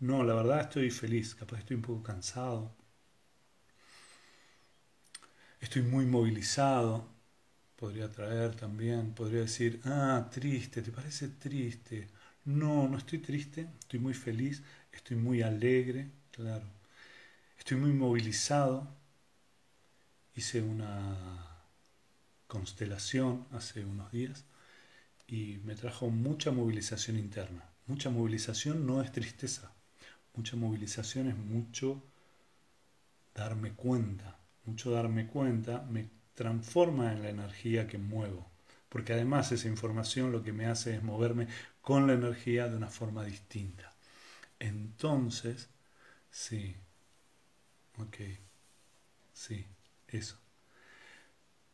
no, 0.00 0.22
la 0.22 0.34
verdad 0.34 0.60
estoy 0.60 0.90
feliz, 0.90 1.34
capaz 1.34 1.60
estoy 1.60 1.76
un 1.76 1.82
poco 1.82 2.02
cansado. 2.02 2.76
Estoy 5.60 5.80
muy 5.80 6.04
movilizado. 6.04 7.11
Podría 7.82 8.08
traer 8.08 8.54
también, 8.54 9.12
podría 9.12 9.40
decir, 9.40 9.80
ah, 9.84 10.28
triste, 10.30 10.82
¿te 10.82 10.92
parece 10.92 11.26
triste? 11.30 12.06
No, 12.44 12.88
no 12.88 12.96
estoy 12.96 13.18
triste, 13.18 13.66
estoy 13.80 13.98
muy 13.98 14.14
feliz, 14.14 14.62
estoy 14.92 15.16
muy 15.16 15.42
alegre, 15.42 16.08
claro. 16.30 16.64
Estoy 17.58 17.78
muy 17.78 17.92
movilizado, 17.92 18.86
hice 20.36 20.62
una 20.62 21.64
constelación 22.46 23.48
hace 23.50 23.84
unos 23.84 24.12
días 24.12 24.44
y 25.26 25.58
me 25.64 25.74
trajo 25.74 26.08
mucha 26.08 26.52
movilización 26.52 27.18
interna. 27.18 27.64
Mucha 27.88 28.10
movilización 28.10 28.86
no 28.86 29.02
es 29.02 29.10
tristeza, 29.10 29.72
mucha 30.36 30.54
movilización 30.54 31.26
es 31.30 31.36
mucho 31.36 32.00
darme 33.34 33.72
cuenta. 33.72 34.38
Mucho 34.66 34.92
darme 34.92 35.26
cuenta 35.26 35.82
me 35.90 36.21
transforma 36.34 37.12
en 37.12 37.22
la 37.22 37.30
energía 37.30 37.86
que 37.86 37.98
muevo. 37.98 38.50
Porque 38.88 39.12
además 39.14 39.52
esa 39.52 39.68
información 39.68 40.32
lo 40.32 40.42
que 40.42 40.52
me 40.52 40.66
hace 40.66 40.94
es 40.96 41.02
moverme 41.02 41.48
con 41.80 42.06
la 42.06 42.14
energía 42.14 42.68
de 42.68 42.76
una 42.76 42.88
forma 42.88 43.24
distinta. 43.24 43.92
Entonces, 44.58 45.68
sí, 46.30 46.76
ok, 47.98 48.16
sí. 49.32 49.66
Eso. 50.08 50.36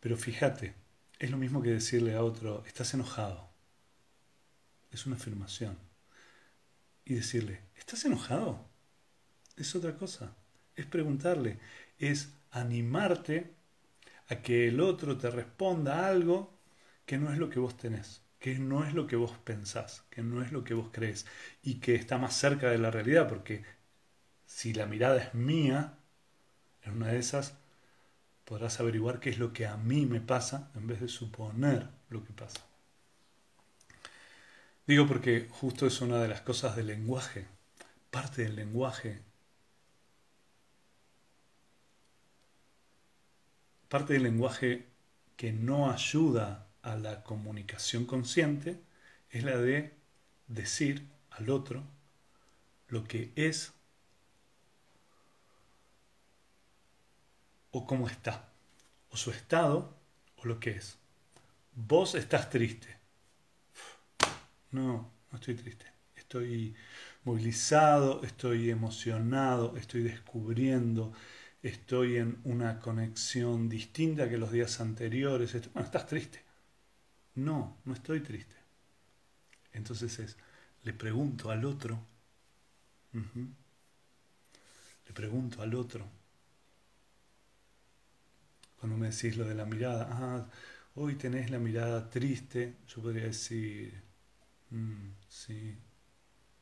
Pero 0.01 0.17
fíjate, 0.17 0.75
es 1.19 1.31
lo 1.31 1.37
mismo 1.39 1.63
que 1.63 1.71
decirle 1.71 2.15
a 2.15 2.23
otro, 2.23 2.65
estás 2.67 2.95
enojado. 2.95 3.49
Es 4.91 5.07
una 5.07 5.17
afirmación. 5.17 5.79
y 7.05 7.15
decirle, 7.15 7.61
¿estás 7.77 8.05
enojado? 8.05 8.67
Es 9.57 9.75
otra 9.75 9.97
cosa. 9.97 10.35
Es 10.77 10.87
preguntarle, 10.87 11.59
es 11.99 12.31
animarte 12.51 13.55
a 14.29 14.37
que 14.43 14.69
el 14.69 14.81
otro 14.81 15.17
te 15.17 15.31
responda 15.31 16.07
algo 16.07 16.59
que 17.07 17.19
no 17.19 17.33
es 17.33 17.39
lo 17.39 17.49
que 17.49 17.59
vos 17.59 17.77
tenés, 17.77 18.23
que 18.39 18.59
no 18.59 18.85
es 18.85 18.95
lo 18.95 19.07
que 19.07 19.17
vos 19.17 19.33
pensás, 19.45 20.05
que 20.11 20.23
no 20.23 20.43
es 20.43 20.53
lo 20.53 20.65
que 20.65 20.75
vos 20.75 20.91
crees 20.93 21.27
y 21.63 21.81
que 21.81 21.95
está 21.95 22.19
más 22.19 22.35
cerca 22.35 22.71
de 22.71 22.79
la 22.79 22.91
realidad, 22.91 23.29
porque 23.29 23.65
si 24.47 24.75
la 24.75 24.87
mirada 24.87 25.19
es 25.19 25.35
mía, 25.35 25.99
en 26.83 26.93
una 26.93 27.09
de 27.09 27.19
esas 27.19 27.59
podrás 28.45 28.81
averiguar 28.81 29.21
qué 29.21 29.31
es 29.31 29.39
lo 29.39 29.53
que 29.53 29.67
a 29.67 29.77
mí 29.77 30.07
me 30.07 30.21
pasa 30.21 30.71
en 30.75 30.87
vez 30.87 31.01
de 31.01 31.09
suponer 31.09 31.89
lo 32.09 32.25
que 32.25 32.33
pasa. 32.33 32.61
Digo 34.87 35.07
porque 35.07 35.49
justo 35.51 35.87
es 35.87 36.01
una 36.01 36.19
de 36.23 36.29
las 36.29 36.41
cosas 36.41 36.75
del 36.75 36.87
lenguaje, 36.87 37.47
parte 38.11 38.43
del 38.43 38.57
lenguaje 38.57 39.21
parte 43.89 44.15
del 44.15 44.25
lenguaje 44.25 44.87
que 45.37 45.53
no 45.53 45.91
ayuda 45.91 46.67
a 46.83 46.97
la 46.97 47.23
comunicación 47.23 48.05
consciente 48.05 48.81
es 49.31 49.45
la 49.45 49.57
de 49.57 49.95
decir 50.47 51.07
al 51.31 51.51
otro 51.51 51.83
lo 52.89 53.05
que 53.05 53.33
es 53.37 53.73
o 57.71 57.87
cómo 57.87 58.09
está, 58.09 58.49
o 59.11 59.17
su 59.17 59.31
estado 59.31 59.95
o 60.37 60.47
lo 60.47 60.59
que 60.59 60.71
es. 60.71 60.97
Vos 61.75 62.15
estás 62.15 62.51
triste. 62.51 62.97
No, 64.71 65.11
no 65.31 65.39
estoy 65.39 65.55
triste. 65.55 65.87
Estoy 66.17 66.75
movilizado, 67.25 68.23
estoy 68.23 68.71
emocionado, 68.71 69.77
estoy 69.77 70.03
descubriendo, 70.03 71.13
estoy 71.63 72.17
en 72.17 72.41
una 72.45 72.81
conexión 72.81 73.69
distinta 73.69 74.29
que 74.29 74.39
los 74.39 74.53
días 74.53 74.81
anteriores. 74.81 75.55
Estás 75.55 76.07
triste. 76.07 76.43
No, 77.35 77.79
no 77.85 77.95
estoy 77.95 78.21
triste. 78.21 78.57
Entonces 79.73 80.19
es, 80.19 80.37
le 80.83 80.93
pregunto 80.93 81.51
al 81.51 81.65
otro, 81.65 82.05
le 83.13 83.23
pregunto 85.13 85.63
al 85.63 85.75
otro, 85.75 86.09
cuando 88.79 88.97
me 88.97 89.11
decís 89.11 89.37
lo 89.37 89.45
de 89.45 89.55
la 89.55 89.65
mirada, 89.65 90.09
ah, 90.11 90.47
hoy 90.95 91.15
tenés 91.15 91.51
la 91.51 91.59
mirada 91.59 92.11
triste, 92.11 92.77
yo 92.89 93.03
podría 93.03 93.25
decir, 93.25 94.03
mm, 94.71 95.11
sí, 95.29 95.77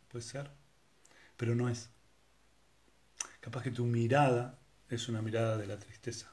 puede 0.09 0.25
ser, 0.25 0.51
pero 1.37 1.55
no 1.55 1.69
es. 1.69 1.91
Capaz 3.41 3.63
que 3.63 3.71
tu 3.71 3.87
mirada 3.87 4.59
es 4.89 5.09
una 5.09 5.23
mirada 5.23 5.57
de 5.57 5.67
la 5.67 5.79
tristeza. 5.79 6.33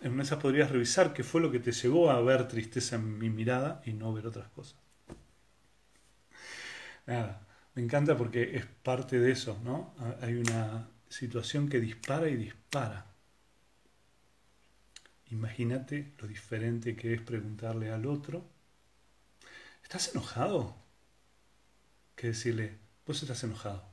En 0.00 0.12
una 0.12 0.24
podrías 0.38 0.70
revisar 0.70 1.12
qué 1.12 1.22
fue 1.22 1.40
lo 1.40 1.50
que 1.50 1.58
te 1.58 1.72
llevó 1.72 2.10
a 2.10 2.20
ver 2.20 2.48
tristeza 2.48 2.96
en 2.96 3.18
mi 3.18 3.28
mirada 3.28 3.82
y 3.84 3.92
no 3.92 4.12
ver 4.12 4.26
otras 4.26 4.48
cosas. 4.50 4.78
Nada, 7.06 7.46
me 7.74 7.82
encanta 7.82 8.16
porque 8.16 8.56
es 8.56 8.66
parte 8.66 9.18
de 9.18 9.32
eso, 9.32 9.58
¿no? 9.64 9.94
Hay 10.20 10.34
una 10.34 10.88
situación 11.08 11.68
que 11.68 11.80
dispara 11.80 12.28
y 12.28 12.36
dispara. 12.36 13.06
Imagínate 15.26 16.14
lo 16.18 16.26
diferente 16.26 16.96
que 16.96 17.14
es 17.14 17.20
preguntarle 17.20 17.90
al 17.90 18.06
otro, 18.06 18.48
¿estás 19.82 20.14
enojado? 20.14 20.76
Que 22.16 22.28
decirle, 22.28 22.78
vos 23.06 23.22
estás 23.22 23.42
enojado. 23.44 23.84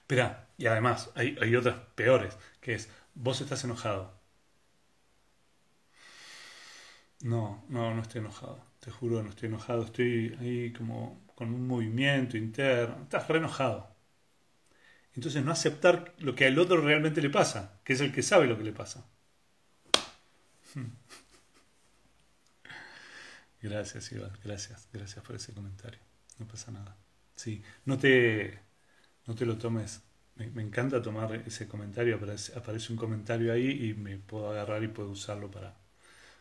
Espera, 0.00 0.43
y 0.58 0.66
además 0.66 1.10
hay, 1.14 1.36
hay 1.40 1.56
otras 1.56 1.76
peores, 1.94 2.36
que 2.60 2.74
es, 2.74 2.88
vos 3.14 3.40
estás 3.40 3.64
enojado. 3.64 4.12
No, 7.22 7.64
no, 7.68 7.92
no 7.94 8.02
estoy 8.02 8.20
enojado. 8.20 8.62
Te 8.80 8.90
juro, 8.92 9.22
no 9.22 9.30
estoy 9.30 9.48
enojado. 9.48 9.82
Estoy 9.84 10.36
ahí 10.40 10.72
como 10.72 11.26
con 11.34 11.52
un 11.54 11.66
movimiento 11.66 12.36
interno. 12.36 13.02
Estás 13.02 13.26
re 13.28 13.38
enojado. 13.38 13.94
Entonces 15.14 15.42
no 15.44 15.50
aceptar 15.52 16.14
lo 16.18 16.34
que 16.34 16.44
al 16.46 16.58
otro 16.58 16.80
realmente 16.80 17.22
le 17.22 17.30
pasa, 17.30 17.80
que 17.84 17.94
es 17.94 18.00
el 18.02 18.12
que 18.12 18.22
sabe 18.22 18.46
lo 18.46 18.58
que 18.58 18.64
le 18.64 18.72
pasa. 18.72 19.06
Gracias, 23.62 24.12
Iván. 24.12 24.32
Gracias. 24.44 24.88
Gracias 24.92 25.24
por 25.24 25.36
ese 25.36 25.52
comentario. 25.52 26.00
No 26.38 26.46
pasa 26.46 26.70
nada. 26.70 26.96
Sí, 27.36 27.62
no 27.84 27.98
te 27.98 28.60
no 29.26 29.34
te 29.34 29.46
lo 29.46 29.58
tomes. 29.58 30.02
Me, 30.36 30.62
encanta 30.62 31.00
tomar 31.00 31.32
ese 31.46 31.68
comentario, 31.68 32.16
aparece, 32.16 32.58
aparece 32.58 32.92
un 32.92 32.98
comentario 32.98 33.52
ahí 33.52 33.90
y 33.90 33.94
me 33.94 34.16
puedo 34.16 34.50
agarrar 34.50 34.82
y 34.82 34.88
puedo 34.88 35.10
usarlo 35.10 35.50
para 35.50 35.76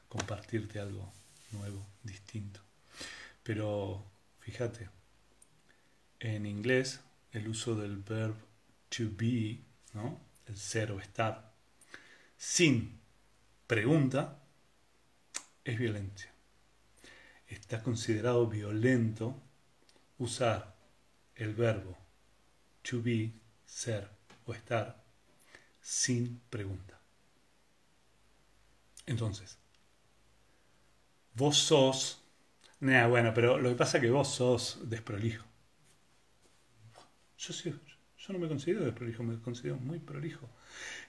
compartirte 0.10 0.79
algo 0.79 1.13
nuevo, 1.51 1.86
distinto. 2.01 2.60
Pero 3.43 4.03
fíjate, 4.39 4.89
en 6.19 6.45
inglés 6.45 7.01
el 7.32 7.47
uso 7.47 7.75
del 7.75 7.97
verbo 7.97 8.38
to 8.89 9.06
be, 9.15 9.60
¿no? 9.93 10.19
el 10.47 10.58
ser 10.58 10.91
o 10.91 10.99
estar, 10.99 11.53
sin 12.38 12.99
pregunta, 13.67 14.39
es 15.63 15.77
violencia. 15.77 16.32
Está 17.47 17.82
considerado 17.84 18.47
violento 18.47 19.41
usar 20.17 20.75
el 21.36 21.53
verbo 21.53 21.97
to 22.82 23.01
be, 23.01 23.34
ser 23.73 24.07
o 24.45 24.53
estar, 24.53 25.03
sin 25.81 26.39
pregunta. 26.49 26.99
Entonces, 29.05 29.57
vos 31.33 31.57
sos... 31.57 32.23
Nah, 32.79 33.07
bueno, 33.07 33.33
pero 33.33 33.57
lo 33.57 33.69
que 33.69 33.75
pasa 33.75 33.97
es 33.97 34.03
que 34.03 34.09
vos 34.12 34.27
sos 34.27 34.79
desprolijo. 34.83 35.45
Yo, 37.38 37.53
sí, 37.53 37.73
yo 38.17 38.33
no 38.33 38.39
me 38.39 38.47
considero 38.47 38.86
desprolijo, 38.86 39.23
me 39.23 39.41
considero 39.41 39.77
muy 39.77 39.99
prolijo. 39.99 40.49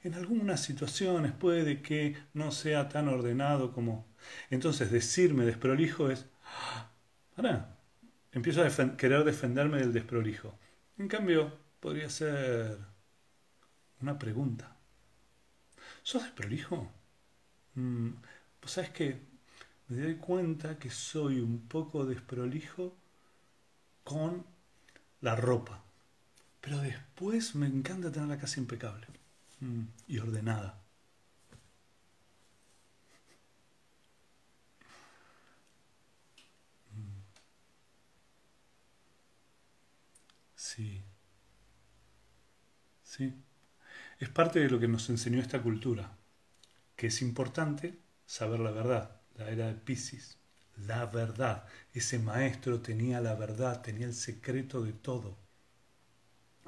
En 0.02 0.14
algunas 0.14 0.62
situaciones 0.62 1.32
puede 1.32 1.82
que 1.82 2.16
no 2.32 2.50
sea 2.50 2.88
tan 2.88 3.08
ordenado 3.08 3.72
como... 3.72 4.06
Entonces, 4.50 4.90
decirme 4.90 5.44
desprolijo 5.44 6.10
es... 6.10 6.26
Ahora, 7.36 7.76
empiezo 8.32 8.62
a 8.62 8.96
querer 8.96 9.24
defenderme 9.24 9.78
del 9.78 9.92
desprolijo. 9.92 10.56
En 10.96 11.08
cambio, 11.08 11.63
podría 11.84 12.08
ser 12.08 12.78
una 14.00 14.16
pregunta. 14.18 14.76
¿Sos 16.04 16.22
desprolijo? 16.22 16.88
Mm, 17.74 18.10
pues 18.60 18.72
sabes 18.74 18.90
que 18.90 19.20
me 19.88 19.98
doy 20.02 20.16
cuenta 20.16 20.78
que 20.78 20.90
soy 20.90 21.40
un 21.40 21.68
poco 21.68 22.06
desprolijo 22.06 22.96
con 24.04 24.46
la 25.22 25.36
ropa. 25.36 25.84
Pero 26.60 26.78
después 26.80 27.54
me 27.56 27.66
encanta 27.66 28.12
tener 28.12 28.28
la 28.28 28.38
casa 28.38 28.60
impecable 28.60 29.06
mm, 29.60 29.82
y 30.08 30.18
ordenada. 30.18 30.82
Mm. 36.96 37.20
Sí. 40.56 41.04
Es 44.18 44.28
parte 44.28 44.60
de 44.60 44.68
lo 44.68 44.80
que 44.80 44.88
nos 44.88 45.08
enseñó 45.10 45.40
esta 45.40 45.62
cultura, 45.62 46.16
que 46.96 47.08
es 47.08 47.22
importante 47.22 47.98
saber 48.26 48.60
la 48.60 48.70
verdad, 48.70 49.20
la 49.36 49.50
era 49.50 49.66
de 49.66 49.74
Pisces, 49.74 50.38
la 50.76 51.06
verdad. 51.06 51.66
Ese 51.92 52.18
maestro 52.18 52.80
tenía 52.80 53.20
la 53.20 53.34
verdad, 53.34 53.82
tenía 53.82 54.06
el 54.06 54.14
secreto 54.14 54.82
de 54.82 54.92
todo. 54.92 55.36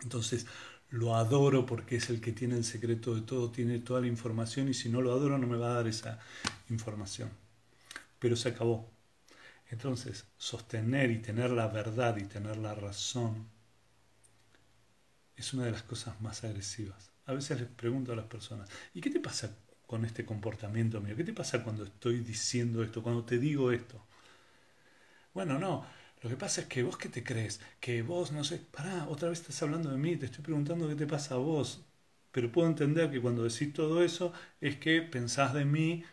Entonces, 0.02 0.46
lo 0.90 1.16
adoro 1.16 1.66
porque 1.66 1.96
es 1.96 2.10
el 2.10 2.20
que 2.20 2.32
tiene 2.32 2.56
el 2.56 2.64
secreto 2.64 3.14
de 3.14 3.22
todo, 3.22 3.50
tiene 3.50 3.80
toda 3.80 4.00
la 4.00 4.06
información 4.06 4.68
y 4.68 4.74
si 4.74 4.88
no 4.88 5.00
lo 5.00 5.12
adoro 5.12 5.38
no 5.38 5.46
me 5.46 5.56
va 5.56 5.70
a 5.70 5.74
dar 5.74 5.88
esa 5.88 6.20
información. 6.68 7.30
Pero 8.18 8.36
se 8.36 8.50
acabó. 8.50 8.90
Entonces, 9.68 10.26
sostener 10.36 11.10
y 11.10 11.20
tener 11.20 11.50
la 11.50 11.66
verdad 11.68 12.16
y 12.18 12.24
tener 12.24 12.56
la 12.56 12.74
razón 12.74 13.55
es 15.36 15.52
una 15.54 15.64
de 15.64 15.72
las 15.72 15.82
cosas 15.82 16.20
más 16.20 16.44
agresivas. 16.44 17.10
A 17.26 17.32
veces 17.32 17.60
les 17.60 17.68
pregunto 17.68 18.12
a 18.12 18.16
las 18.16 18.26
personas, 18.26 18.68
¿y 18.94 19.00
qué 19.00 19.10
te 19.10 19.20
pasa 19.20 19.56
con 19.86 20.04
este 20.04 20.24
comportamiento 20.24 21.00
mío? 21.00 21.16
¿Qué 21.16 21.24
te 21.24 21.32
pasa 21.32 21.62
cuando 21.62 21.84
estoy 21.84 22.20
diciendo 22.20 22.82
esto, 22.82 23.02
cuando 23.02 23.24
te 23.24 23.38
digo 23.38 23.72
esto? 23.72 24.06
Bueno, 25.34 25.58
no, 25.58 25.86
lo 26.22 26.30
que 26.30 26.36
pasa 26.36 26.62
es 26.62 26.66
que 26.66 26.82
vos 26.82 26.96
qué 26.96 27.08
te 27.08 27.22
crees, 27.22 27.60
que 27.80 28.02
vos, 28.02 28.32
no 28.32 28.42
sé, 28.44 28.58
pará, 28.58 29.06
otra 29.08 29.28
vez 29.28 29.40
estás 29.40 29.62
hablando 29.62 29.90
de 29.90 29.98
mí, 29.98 30.16
te 30.16 30.26
estoy 30.26 30.42
preguntando 30.44 30.88
qué 30.88 30.94
te 30.96 31.06
pasa 31.06 31.34
a 31.34 31.38
vos. 31.38 31.84
Pero 32.32 32.50
puedo 32.52 32.68
entender 32.68 33.10
que 33.10 33.20
cuando 33.20 33.44
decís 33.44 33.72
todo 33.72 34.02
eso 34.02 34.32
es 34.60 34.76
que 34.76 35.02
pensás 35.02 35.54
de 35.54 35.64
mí 35.64 36.04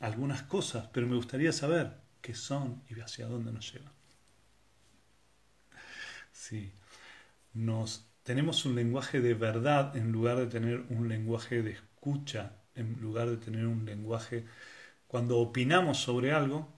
algunas 0.00 0.42
cosas, 0.42 0.88
pero 0.92 1.06
me 1.06 1.16
gustaría 1.16 1.52
saber 1.52 2.00
qué 2.20 2.34
son 2.34 2.82
y 2.88 3.00
hacia 3.00 3.26
dónde 3.26 3.52
nos 3.52 3.72
llevan. 3.72 3.92
Sí. 6.32 6.72
Nos 7.54 8.06
tenemos 8.22 8.64
un 8.64 8.74
lenguaje 8.74 9.20
de 9.20 9.34
verdad 9.34 9.96
en 9.96 10.12
lugar 10.12 10.38
de 10.38 10.46
tener 10.46 10.84
un 10.90 11.08
lenguaje 11.08 11.62
de 11.62 11.72
escucha, 11.72 12.56
en 12.74 13.00
lugar 13.00 13.28
de 13.30 13.36
tener 13.36 13.66
un 13.66 13.84
lenguaje 13.84 14.46
cuando 15.06 15.38
opinamos 15.38 15.98
sobre 15.98 16.32
algo, 16.32 16.72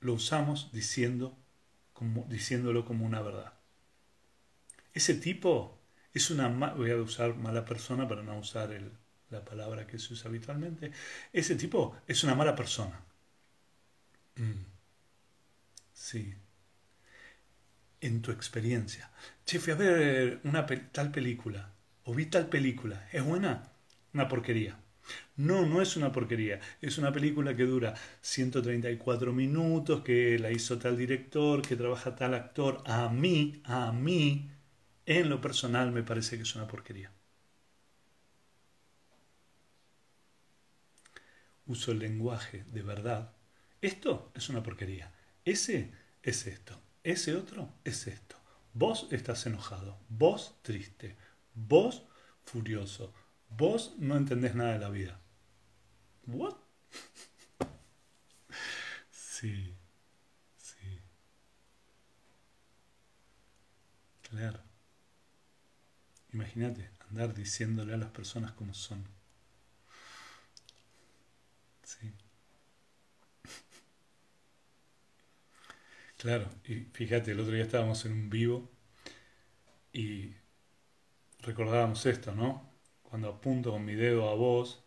lo 0.00 0.14
usamos 0.14 0.70
diciendo 0.72 1.36
diciéndolo 2.28 2.84
como 2.84 3.04
una 3.04 3.20
verdad. 3.20 3.52
Ese 4.94 5.14
tipo 5.14 5.78
es 6.14 6.30
una 6.30 6.48
voy 6.48 6.90
a 6.90 6.96
usar 6.96 7.34
mala 7.36 7.64
persona 7.64 8.06
para 8.08 8.22
no 8.22 8.38
usar 8.38 8.70
la 9.30 9.44
palabra 9.44 9.86
que 9.86 9.98
se 9.98 10.12
usa 10.14 10.28
habitualmente. 10.28 10.92
Ese 11.32 11.56
tipo 11.56 11.96
es 12.06 12.22
una 12.24 12.34
mala 12.34 12.54
persona. 12.54 13.00
Mm. 14.36 14.64
Sí. 15.92 16.34
En 18.00 18.22
tu 18.22 18.30
experiencia. 18.32 19.10
Che, 19.44 19.58
fui 19.58 19.72
a 19.72 19.76
ver 19.76 20.40
una 20.44 20.66
tal 20.96 21.10
película. 21.10 21.62
O 22.04 22.14
vi 22.14 22.26
tal 22.26 22.46
película. 22.48 23.08
¿Es 23.12 23.22
buena? 23.24 23.52
Una 24.14 24.26
porquería. 24.28 24.76
No, 25.36 25.66
no 25.66 25.80
es 25.82 25.96
una 25.96 26.12
porquería. 26.12 26.60
Es 26.80 26.98
una 26.98 27.12
película 27.12 27.56
que 27.56 27.64
dura 27.64 27.94
134 28.20 29.32
minutos, 29.32 30.02
que 30.02 30.38
la 30.38 30.50
hizo 30.50 30.78
tal 30.78 30.96
director, 30.96 31.62
que 31.62 31.76
trabaja 31.76 32.14
tal 32.16 32.34
actor. 32.34 32.82
A 32.86 33.08
mí, 33.08 33.60
a 33.64 33.92
mí, 33.92 34.50
en 35.06 35.28
lo 35.30 35.40
personal 35.40 35.92
me 35.92 36.02
parece 36.02 36.36
que 36.36 36.42
es 36.44 36.54
una 36.56 36.66
porquería. 36.68 37.10
Uso 41.66 41.92
el 41.92 42.00
lenguaje 42.00 42.64
de 42.72 42.82
verdad. 42.82 43.32
Esto 43.80 44.32
es 44.34 44.48
una 44.48 44.62
porquería. 44.64 45.12
Ese 45.44 45.92
es 46.22 46.46
esto. 46.48 46.80
Ese 47.08 47.34
otro 47.34 47.72
es 47.84 48.06
esto. 48.06 48.36
Vos 48.74 49.06
estás 49.10 49.46
enojado. 49.46 49.98
Vos 50.10 50.58
triste. 50.60 51.16
Vos 51.54 52.02
furioso. 52.44 53.14
Vos 53.48 53.94
no 53.96 54.14
entendés 54.14 54.54
nada 54.54 54.74
de 54.74 54.78
la 54.78 54.90
vida. 54.90 55.18
¿What? 56.26 56.56
sí, 59.10 59.74
sí. 60.58 61.00
Claro. 64.28 64.60
Imagínate 66.34 66.90
andar 67.08 67.32
diciéndole 67.32 67.94
a 67.94 67.96
las 67.96 68.10
personas 68.10 68.52
cómo 68.52 68.74
son. 68.74 69.02
Sí. 71.84 72.12
Claro, 76.18 76.50
y 76.66 76.74
fíjate, 76.92 77.30
el 77.32 77.40
otro 77.40 77.54
día 77.54 77.64
estábamos 77.64 78.04
en 78.04 78.12
un 78.12 78.28
vivo 78.28 78.68
y 79.92 80.32
recordábamos 81.40 82.06
esto, 82.06 82.32
¿no? 82.32 82.68
cuando 83.02 83.28
apunto 83.28 83.70
con 83.72 83.84
mi 83.84 83.94
dedo 83.94 84.28
a 84.28 84.34
vos, 84.34 84.84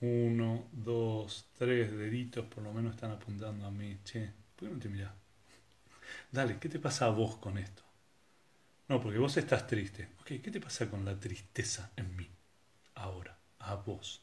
uno, 0.00 0.68
dos, 0.72 1.46
tres 1.56 1.92
deditos 1.96 2.44
por 2.46 2.64
lo 2.64 2.72
menos 2.72 2.94
están 2.94 3.12
apuntando 3.12 3.66
a 3.66 3.70
mí. 3.70 3.98
Che, 4.04 4.32
¿por 4.56 4.68
qué 4.68 4.74
no 4.74 4.80
te 4.80 4.88
mirás? 4.88 5.12
Dale, 6.32 6.58
¿qué 6.58 6.68
te 6.68 6.78
pasa 6.78 7.06
a 7.06 7.10
vos 7.10 7.36
con 7.36 7.58
esto? 7.58 7.82
No, 8.88 9.00
porque 9.00 9.18
vos 9.18 9.36
estás 9.36 9.66
triste. 9.66 10.08
Ok, 10.20 10.26
¿qué 10.42 10.50
te 10.50 10.60
pasa 10.60 10.90
con 10.90 11.04
la 11.04 11.18
tristeza 11.18 11.92
en 11.96 12.16
mí? 12.16 12.28
Ahora, 12.94 13.38
a 13.60 13.74
vos. 13.76 14.22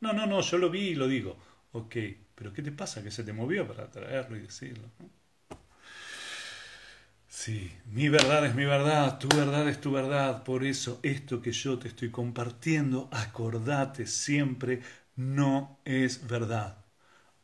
No, 0.00 0.12
no, 0.12 0.26
no, 0.26 0.40
yo 0.40 0.58
lo 0.58 0.70
vi 0.70 0.88
y 0.90 0.94
lo 0.94 1.08
digo. 1.08 1.36
Ok, 1.72 1.96
pero 2.34 2.52
¿qué 2.52 2.62
te 2.62 2.72
pasa 2.72 3.02
que 3.02 3.10
se 3.10 3.24
te 3.24 3.32
movió 3.32 3.66
para 3.66 3.90
traerlo 3.90 4.36
y 4.36 4.40
decirlo? 4.40 4.88
Sí, 7.28 7.72
mi 7.86 8.08
verdad 8.08 8.44
es 8.46 8.54
mi 8.54 8.64
verdad, 8.64 9.18
tu 9.18 9.28
verdad 9.28 9.68
es 9.68 9.80
tu 9.80 9.90
verdad. 9.92 10.44
Por 10.44 10.64
eso 10.64 11.00
esto 11.02 11.40
que 11.42 11.52
yo 11.52 11.78
te 11.78 11.88
estoy 11.88 12.10
compartiendo, 12.10 13.08
acordate 13.12 14.06
siempre, 14.06 14.82
no 15.16 15.80
es 15.84 16.26
verdad. 16.28 16.84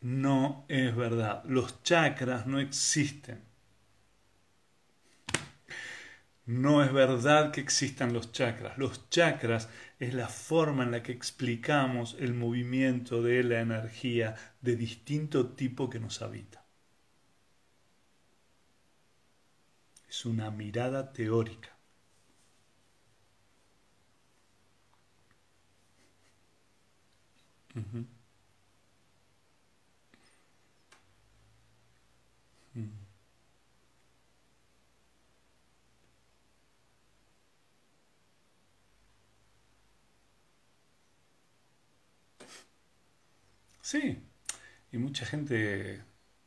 No 0.00 0.66
es 0.68 0.94
verdad. 0.96 1.44
Los 1.46 1.82
chakras 1.84 2.46
no 2.46 2.60
existen. 2.60 3.42
No 6.48 6.82
es 6.82 6.92
verdad 6.92 7.52
que 7.52 7.60
existan 7.60 8.12
los 8.12 8.32
chakras. 8.32 8.76
Los 8.76 9.08
chakras 9.08 9.68
es 10.00 10.14
la 10.14 10.26
forma 10.26 10.82
en 10.82 10.90
la 10.90 11.00
que 11.04 11.12
explicamos 11.12 12.16
el 12.18 12.34
movimiento 12.34 13.22
de 13.22 13.44
la 13.44 13.60
energía 13.60 14.34
de 14.60 14.74
distinto 14.74 15.50
tipo 15.50 15.88
que 15.88 16.00
nos 16.00 16.20
habita. 16.20 16.64
es 20.08 20.26
una 20.26 20.50
mirada 20.50 21.12
teórica. 21.12 21.78
Sí, 43.90 44.18
y 44.92 44.98
mucha 44.98 45.24
gente, 45.24 46.02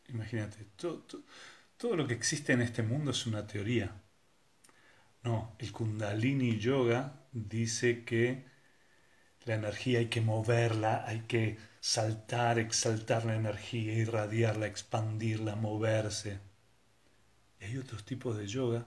imagínate, 0.10 0.68
tú, 0.76 1.04
todo 1.76 1.96
lo 1.96 2.06
que 2.06 2.14
existe 2.14 2.54
en 2.54 2.62
este 2.62 2.84
mundo 2.84 3.10
es 3.10 3.26
una 3.26 3.48
teoría. 3.48 4.00
No, 5.24 5.56
el 5.58 5.72
kundalini 5.72 6.60
yoga 6.60 7.26
dice 7.32 8.06
que 8.06 8.46
la 9.46 9.56
energía 9.56 9.98
hay 9.98 10.06
que 10.08 10.22
moverla, 10.22 11.04
hay 11.08 11.22
que 11.22 11.58
saltar, 11.80 12.60
exaltar 12.60 13.26
la 13.26 13.36
energía, 13.36 13.94
irradiarla, 13.94 14.68
expandirla, 14.68 15.56
moverse. 15.56 16.40
Y 17.60 17.66
hay 17.66 17.78
otros 17.78 18.06
tipos 18.06 18.38
de 18.38 18.46
yoga 18.46 18.86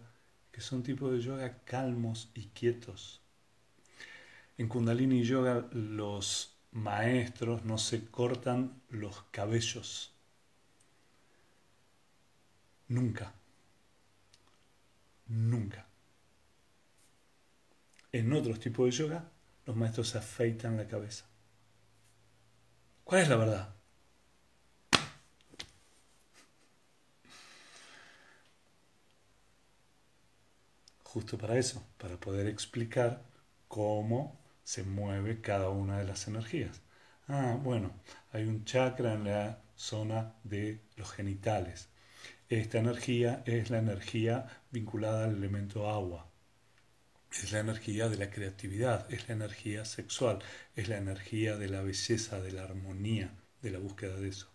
que 0.53 0.61
son 0.61 0.85
tipos 0.85 1.11
de 1.11 1.21
yoga 1.21 1.59
calmos 1.65 2.31
y 2.35 2.47
quietos. 2.51 3.21
En 4.59 4.69
kundalini 4.69 5.25
yoga 5.25 5.67
los 5.73 6.54
maestros 6.75 7.65
no 7.65 7.79
se 7.79 8.05
cortan 8.11 8.83
los 8.91 9.23
cabellos 9.31 10.15
Nunca. 12.89 13.33
Nunca. 15.27 15.87
En 18.13 18.33
otros 18.33 18.61
tipos 18.61 18.87
de 18.87 18.91
yoga, 18.93 19.31
los 19.67 19.75
maestros 19.75 20.11
se 20.11 20.19
afeitan 20.19 20.77
la 20.77 20.87
cabeza. 20.87 21.27
¿Cuál 23.03 23.23
es 23.23 23.29
la 23.29 23.37
verdad? 23.37 23.75
Justo 31.03 31.39
para 31.39 31.57
eso, 31.57 31.83
para 31.99 32.19
poder 32.19 32.47
explicar 32.47 33.23
cómo 33.69 34.44
se 34.65 34.83
mueve 34.83 35.41
cada 35.41 35.69
una 35.69 35.99
de 35.99 36.05
las 36.05 36.27
energías. 36.27 36.81
Ah, 37.29 37.59
bueno, 37.63 37.93
hay 38.33 38.45
un 38.45 38.65
chakra 38.65 39.15
en 39.15 39.25
la 39.25 39.63
zona 39.77 40.35
de 40.45 40.81
los 40.97 41.11
genitales. 41.13 41.89
Esta 42.49 42.79
energía 42.79 43.43
es 43.47 43.71
la 43.71 43.79
energía 43.79 44.47
vinculada 44.71 45.25
al 45.25 45.37
elemento 45.37 45.89
agua. 45.89 46.29
Es 47.31 47.53
la 47.53 47.61
energía 47.61 48.09
de 48.09 48.17
la 48.17 48.31
creatividad, 48.31 49.13
es 49.13 49.29
la 49.29 49.35
energía 49.35 49.85
sexual, 49.85 50.39
es 50.77 50.89
la 50.89 50.99
energía 50.99 51.57
de 51.57 51.69
la 51.69 51.83
belleza, 51.83 52.41
de 52.41 52.53
la 52.53 52.65
armonía, 52.65 53.31
de 53.61 53.71
la 53.71 53.79
búsqueda 53.79 54.17
de 54.17 54.29
eso. 54.29 54.49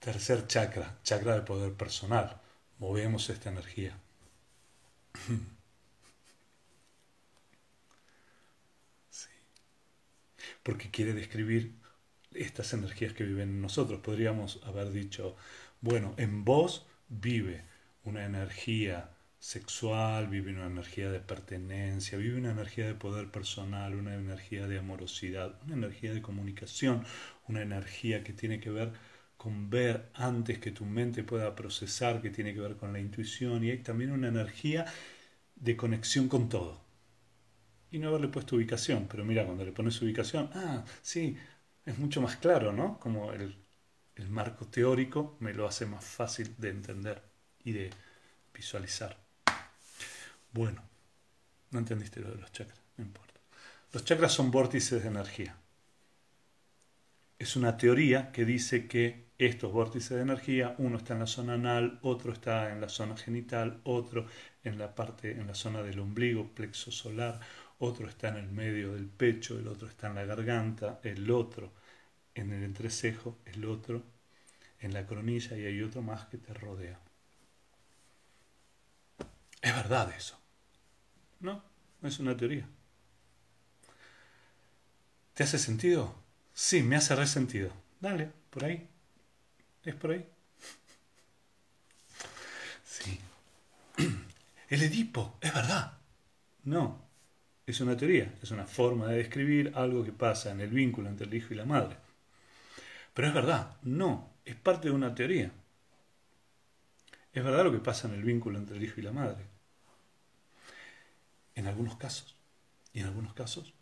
Tercer 0.00 0.46
chakra, 0.46 0.98
chakra 1.02 1.34
de 1.34 1.42
poder 1.42 1.72
personal. 1.74 2.40
Movemos 2.78 3.30
esta 3.30 3.50
energía. 3.50 3.98
Porque 10.66 10.90
quiere 10.90 11.12
describir 11.14 11.76
estas 12.32 12.72
energías 12.72 13.12
que 13.12 13.22
viven 13.22 13.50
en 13.50 13.60
nosotros. 13.60 14.00
Podríamos 14.00 14.60
haber 14.64 14.90
dicho, 14.90 15.36
bueno, 15.80 16.12
en 16.16 16.44
vos 16.44 16.88
vive 17.08 17.62
una 18.02 18.24
energía 18.24 19.10
sexual, 19.38 20.26
vive 20.26 20.50
una 20.52 20.66
energía 20.66 21.08
de 21.12 21.20
pertenencia, 21.20 22.18
vive 22.18 22.38
una 22.38 22.50
energía 22.50 22.84
de 22.84 22.94
poder 22.94 23.30
personal, 23.30 23.94
una 23.94 24.16
energía 24.16 24.66
de 24.66 24.80
amorosidad, 24.80 25.56
una 25.66 25.74
energía 25.74 26.12
de 26.12 26.20
comunicación, 26.20 27.04
una 27.46 27.62
energía 27.62 28.24
que 28.24 28.32
tiene 28.32 28.58
que 28.58 28.70
ver 28.70 28.92
con 29.36 29.70
ver 29.70 30.10
antes 30.14 30.58
que 30.58 30.72
tu 30.72 30.84
mente 30.84 31.22
pueda 31.22 31.54
procesar, 31.54 32.20
que 32.20 32.30
tiene 32.30 32.54
que 32.54 32.60
ver 32.60 32.76
con 32.76 32.92
la 32.92 32.98
intuición, 32.98 33.62
y 33.62 33.70
hay 33.70 33.78
también 33.84 34.10
una 34.10 34.26
energía 34.26 34.84
de 35.54 35.76
conexión 35.76 36.28
con 36.28 36.48
todo. 36.48 36.85
Y 37.90 37.98
no 37.98 38.08
haberle 38.08 38.28
puesto 38.28 38.56
ubicación, 38.56 39.06
pero 39.08 39.24
mira, 39.24 39.44
cuando 39.44 39.64
le 39.64 39.72
pones 39.72 40.00
ubicación, 40.02 40.50
ah, 40.54 40.84
sí, 41.02 41.36
es 41.84 41.98
mucho 41.98 42.20
más 42.20 42.36
claro, 42.36 42.72
¿no? 42.72 42.98
Como 42.98 43.32
el 43.32 43.56
el 44.16 44.30
marco 44.30 44.66
teórico 44.66 45.36
me 45.40 45.52
lo 45.52 45.66
hace 45.66 45.86
más 45.86 46.04
fácil 46.04 46.54
de 46.58 46.70
entender 46.70 47.22
y 47.62 47.72
de 47.72 47.90
visualizar. 48.52 49.16
Bueno, 50.52 50.82
no 51.70 51.78
entendiste 51.78 52.20
lo 52.20 52.30
de 52.30 52.40
los 52.40 52.50
chakras, 52.50 52.80
no 52.96 53.04
importa. 53.04 53.34
Los 53.92 54.04
chakras 54.04 54.32
son 54.32 54.50
vórtices 54.50 55.02
de 55.02 55.08
energía. 55.08 55.56
Es 57.38 57.56
una 57.56 57.76
teoría 57.76 58.32
que 58.32 58.46
dice 58.46 58.88
que 58.88 59.26
estos 59.36 59.70
vórtices 59.70 60.16
de 60.16 60.22
energía, 60.22 60.74
uno 60.78 60.96
está 60.96 61.12
en 61.12 61.20
la 61.20 61.26
zona 61.26 61.54
anal, 61.54 61.98
otro 62.00 62.32
está 62.32 62.72
en 62.72 62.80
la 62.80 62.88
zona 62.88 63.18
genital, 63.18 63.82
otro 63.84 64.26
en 64.64 64.78
la 64.78 64.94
parte, 64.94 65.32
en 65.32 65.46
la 65.46 65.54
zona 65.54 65.82
del 65.82 66.00
ombligo, 66.00 66.54
plexo 66.54 66.90
solar, 66.90 67.38
otro 67.78 68.08
está 68.08 68.28
en 68.28 68.36
el 68.36 68.48
medio 68.48 68.94
del 68.94 69.06
pecho, 69.06 69.58
el 69.58 69.68
otro 69.68 69.88
está 69.88 70.08
en 70.08 70.14
la 70.16 70.24
garganta, 70.24 71.00
el 71.02 71.30
otro 71.30 71.72
en 72.34 72.52
el 72.52 72.62
entrecejo, 72.62 73.38
el 73.46 73.64
otro 73.64 74.02
en 74.80 74.92
la 74.92 75.06
coronilla 75.06 75.56
y 75.56 75.64
hay 75.64 75.82
otro 75.82 76.02
más 76.02 76.26
que 76.26 76.38
te 76.38 76.54
rodea. 76.54 76.98
Es 79.62 79.74
verdad 79.74 80.12
eso. 80.16 80.38
No, 81.40 81.62
no 82.00 82.08
es 82.08 82.18
una 82.18 82.36
teoría. 82.36 82.66
¿Te 85.34 85.42
hace 85.42 85.58
sentido? 85.58 86.14
Sí, 86.54 86.82
me 86.82 86.96
hace 86.96 87.14
resentido. 87.14 87.72
Dale, 88.00 88.30
por 88.50 88.64
ahí. 88.64 88.88
¿Es 89.84 89.94
por 89.94 90.12
ahí? 90.12 90.26
Sí. 92.84 93.20
El 94.68 94.82
Edipo, 94.82 95.36
es 95.40 95.52
verdad. 95.52 95.98
No, 96.64 97.05
es 97.66 97.80
una 97.82 97.96
teoría, 97.98 98.32
es 98.42 98.50
una 98.50 98.64
forma 98.64 99.08
de 99.08 99.18
describir 99.18 99.72
algo 99.74 100.02
que 100.02 100.12
pasa 100.12 100.52
en 100.52 100.60
el 100.62 100.70
vínculo 100.70 101.10
entre 101.10 101.26
el 101.26 101.34
hijo 101.34 101.52
y 101.52 101.56
la 101.58 101.66
madre. 101.66 101.96
Pero 103.14 103.28
es 103.28 103.34
verdad, 103.34 103.76
no, 103.82 104.34
es 104.44 104.54
parte 104.54 104.88
de 104.88 104.94
una 104.94 105.14
teoría. 105.14 105.50
Es 107.32 107.44
verdad 107.44 107.62
lo 107.62 107.70
que 107.70 107.78
pasa 107.78 108.08
en 108.08 108.14
el 108.14 108.24
vínculo 108.24 108.58
entre 108.58 108.76
el 108.78 108.82
hijo 108.82 108.98
y 108.98 109.04
la 109.04 109.12
madre. 109.12 109.44
En 111.56 111.66
algunos 111.66 111.96
casos. 111.96 112.36
Y 112.92 113.00
en 113.00 113.06
algunos 113.06 113.34
casos. 113.34 113.74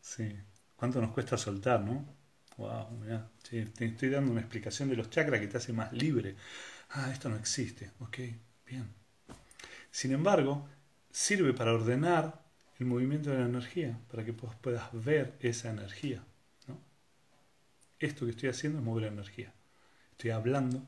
Sí. 0.00 0.36
¿Cuánto 0.76 1.00
nos 1.00 1.12
cuesta 1.12 1.36
soltar, 1.38 1.80
no? 1.80 2.04
Wow, 2.56 2.90
mira, 3.00 3.30
te 3.48 3.62
estoy 3.86 4.10
dando 4.10 4.32
una 4.32 4.40
explicación 4.42 4.88
de 4.90 4.96
los 4.96 5.08
chakras 5.10 5.40
que 5.40 5.46
te 5.48 5.56
hace 5.56 5.72
más 5.72 5.92
libre. 5.92 6.36
Ah, 6.90 7.10
esto 7.12 7.28
no 7.28 7.36
existe. 7.36 7.92
Ok, 8.00 8.18
bien. 8.66 8.99
Sin 9.90 10.12
embargo, 10.12 10.68
sirve 11.10 11.52
para 11.52 11.72
ordenar 11.72 12.42
el 12.78 12.86
movimiento 12.86 13.30
de 13.30 13.38
la 13.38 13.46
energía, 13.46 13.98
para 14.10 14.24
que 14.24 14.32
puedas 14.32 14.88
ver 14.92 15.36
esa 15.40 15.70
energía. 15.70 16.24
¿no? 16.66 16.78
Esto 17.98 18.24
que 18.24 18.30
estoy 18.32 18.48
haciendo 18.48 18.78
es 18.78 18.84
mover 18.84 19.04
energía. 19.04 19.52
Estoy 20.12 20.30
hablando. 20.30 20.82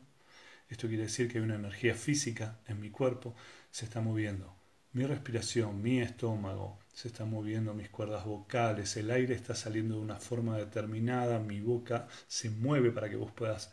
Esto 0.68 0.88
quiere 0.88 1.04
decir 1.04 1.30
que 1.30 1.38
hay 1.38 1.44
una 1.44 1.56
energía 1.56 1.94
física 1.94 2.58
en 2.66 2.80
mi 2.80 2.90
cuerpo, 2.90 3.34
se 3.70 3.84
está 3.84 4.00
moviendo. 4.00 4.56
Mi 4.92 5.04
respiración, 5.04 5.82
mi 5.82 6.00
estómago, 6.00 6.78
se 6.92 7.08
están 7.08 7.30
moviendo 7.30 7.74
mis 7.74 7.88
cuerdas 7.88 8.24
vocales, 8.24 8.96
el 8.96 9.10
aire 9.10 9.34
está 9.34 9.54
saliendo 9.54 9.96
de 9.96 10.00
una 10.02 10.16
forma 10.16 10.56
determinada, 10.56 11.38
mi 11.38 11.60
boca 11.60 12.08
se 12.26 12.50
mueve 12.50 12.90
para 12.90 13.08
que 13.08 13.16
vos 13.16 13.32
puedas, 13.32 13.70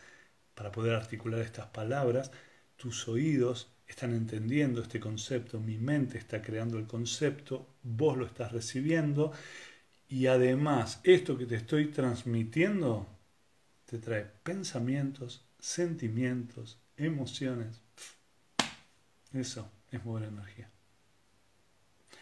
para 0.55 0.71
poder 0.71 0.95
articular 0.95 1.41
estas 1.41 1.67
palabras, 1.67 2.32
tus 2.77 3.07
oídos 3.07 3.78
están 3.89 4.13
entendiendo 4.13 4.81
este 4.81 4.99
concepto, 4.99 5.59
mi 5.59 5.77
mente 5.77 6.17
está 6.19 6.41
creando 6.41 6.77
el 6.77 6.85
concepto, 6.85 7.67
vos 7.81 8.15
lo 8.17 8.25
estás 8.25 8.51
recibiendo 8.51 9.33
y 10.07 10.27
además 10.27 11.01
esto 11.03 11.37
que 11.37 11.45
te 11.45 11.55
estoy 11.55 11.87
transmitiendo 11.87 13.09
te 13.85 13.97
trae 13.97 14.23
pensamientos, 14.43 15.43
sentimientos, 15.59 16.79
emociones. 16.95 17.81
Eso 19.33 19.71
es 19.91 20.05
mover 20.05 20.25
energía. 20.25 20.69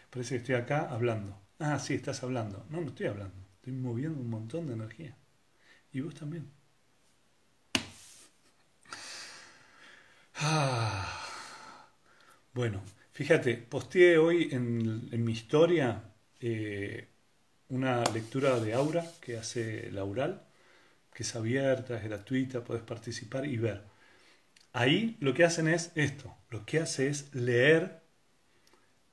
Parece 0.09 0.35
que 0.35 0.37
estoy 0.37 0.55
acá 0.55 0.89
hablando. 0.89 1.37
Ah, 1.59 1.79
sí, 1.79 1.93
estás 1.93 2.23
hablando. 2.23 2.65
No, 2.69 2.79
no 2.79 2.87
estoy 2.87 3.07
hablando. 3.07 3.35
Estoy 3.57 3.73
moviendo 3.73 4.21
un 4.21 4.29
montón 4.29 4.67
de 4.67 4.73
energía. 4.73 5.17
Y 5.91 5.99
vos 5.99 6.15
también. 6.15 6.49
Ah. 10.35 11.16
Bueno, 12.57 12.81
fíjate, 13.11 13.55
posteé 13.55 14.17
hoy 14.17 14.49
en, 14.51 15.23
mi 15.23 15.31
historia 15.31 16.01
eh, 16.39 17.07
una 17.69 18.03
lectura 18.05 18.59
de 18.59 18.73
Aura 18.73 19.05
que 19.21 19.37
hace 19.37 19.91
Laural, 19.91 20.41
que 21.13 21.21
es 21.21 21.35
abierta, 21.35 21.97
es 21.97 22.03
gratuita, 22.03 22.63
puedes 22.63 22.81
participar 22.81 23.45
y 23.45 23.57
ver. 23.57 23.83
Ahí 24.73 25.17
lo 25.19 25.35
que 25.35 25.43
hacen 25.43 25.67
es 25.67 25.91
esto, 25.93 26.35
lo 26.49 26.65
que 26.65 26.79
hace 26.79 27.09
es 27.09 27.31
leer 27.35 28.01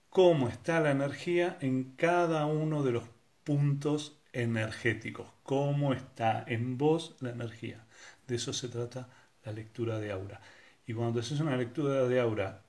cómo 0.08 0.48
está 0.48 0.80
la 0.80 0.92
energía 0.92 1.58
en 1.60 1.96
cada 1.96 2.46
uno 2.46 2.82
de 2.82 2.92
los 2.92 3.04
puntos 3.44 4.22
energéticos, 4.32 5.28
cómo 5.42 5.92
está 5.92 6.46
en 6.48 6.78
vos 6.78 7.14
la 7.20 7.28
energía. 7.28 7.84
De 8.26 8.36
eso 8.36 8.54
se 8.54 8.68
trata 8.68 9.10
la 9.44 9.52
lectura 9.52 9.98
de 9.98 10.12
aura. 10.12 10.40
Y 10.86 10.94
cuando 10.94 11.20
haces 11.20 11.40
una 11.40 11.58
lectura 11.58 12.08
de 12.08 12.20
aura, 12.20 12.63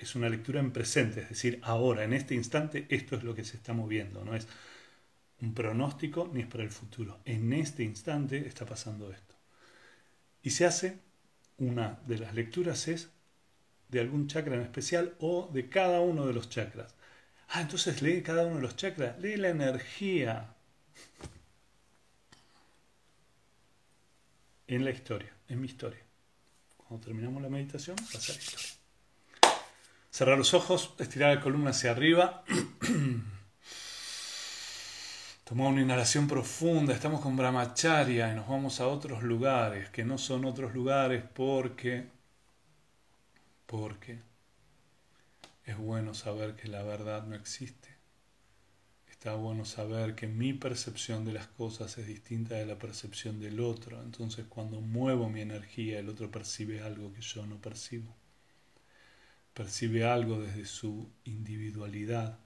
es 0.00 0.14
una 0.14 0.28
lectura 0.28 0.60
en 0.60 0.72
presente, 0.72 1.20
es 1.20 1.28
decir, 1.28 1.60
ahora, 1.62 2.04
en 2.04 2.12
este 2.12 2.34
instante, 2.34 2.86
esto 2.88 3.16
es 3.16 3.22
lo 3.22 3.34
que 3.34 3.44
se 3.44 3.56
está 3.56 3.72
moviendo, 3.72 4.24
no 4.24 4.34
es 4.34 4.46
un 5.40 5.54
pronóstico 5.54 6.30
ni 6.32 6.40
es 6.40 6.46
para 6.46 6.64
el 6.64 6.70
futuro. 6.70 7.20
En 7.24 7.52
este 7.52 7.82
instante 7.82 8.46
está 8.46 8.66
pasando 8.66 9.10
esto. 9.10 9.34
Y 10.42 10.50
se 10.50 10.66
hace, 10.66 10.98
una 11.58 11.98
de 12.06 12.18
las 12.18 12.34
lecturas 12.34 12.88
es 12.88 13.10
de 13.88 14.00
algún 14.00 14.28
chakra 14.28 14.54
en 14.54 14.62
especial 14.62 15.14
o 15.18 15.50
de 15.52 15.68
cada 15.68 16.00
uno 16.00 16.26
de 16.26 16.32
los 16.32 16.48
chakras. 16.48 16.94
Ah, 17.48 17.60
entonces 17.60 18.00
lee 18.00 18.22
cada 18.22 18.46
uno 18.46 18.56
de 18.56 18.62
los 18.62 18.76
chakras, 18.76 19.18
lee 19.18 19.36
la 19.36 19.48
energía 19.48 20.54
en 24.68 24.84
la 24.84 24.90
historia, 24.90 25.34
en 25.48 25.60
mi 25.60 25.66
historia. 25.66 26.00
Cuando 26.76 27.04
terminamos 27.04 27.42
la 27.42 27.48
meditación, 27.48 27.96
pasa 27.96 28.32
la 28.32 28.38
historia. 28.38 28.79
Cerrar 30.10 30.36
los 30.36 30.54
ojos, 30.54 30.94
estirar 30.98 31.36
la 31.36 31.40
columna 31.40 31.70
hacia 31.70 31.92
arriba. 31.92 32.44
Tomar 35.44 35.68
una 35.68 35.82
inhalación 35.82 36.26
profunda, 36.28 36.92
estamos 36.92 37.20
con 37.20 37.36
brahmacharya 37.36 38.32
y 38.32 38.36
nos 38.36 38.48
vamos 38.48 38.80
a 38.80 38.88
otros 38.88 39.22
lugares 39.22 39.88
que 39.90 40.04
no 40.04 40.18
son 40.18 40.44
otros 40.44 40.74
lugares 40.74 41.24
porque 41.34 42.08
porque 43.66 44.20
es 45.64 45.76
bueno 45.78 46.12
saber 46.14 46.56
que 46.56 46.66
la 46.68 46.82
verdad 46.82 47.24
no 47.24 47.36
existe. 47.36 47.88
Está 49.08 49.34
bueno 49.34 49.64
saber 49.64 50.16
que 50.16 50.26
mi 50.26 50.52
percepción 50.54 51.24
de 51.24 51.34
las 51.34 51.46
cosas 51.46 51.98
es 51.98 52.06
distinta 52.06 52.56
de 52.56 52.66
la 52.66 52.78
percepción 52.78 53.38
del 53.38 53.60
otro. 53.60 54.02
Entonces 54.02 54.46
cuando 54.48 54.80
muevo 54.80 55.28
mi 55.28 55.40
energía, 55.40 56.00
el 56.00 56.08
otro 56.08 56.30
percibe 56.30 56.80
algo 56.80 57.12
que 57.12 57.20
yo 57.20 57.46
no 57.46 57.60
percibo. 57.60 58.19
Percibe 59.54 60.04
algo 60.04 60.40
desde 60.40 60.64
su 60.64 61.10
individualidad 61.24 62.38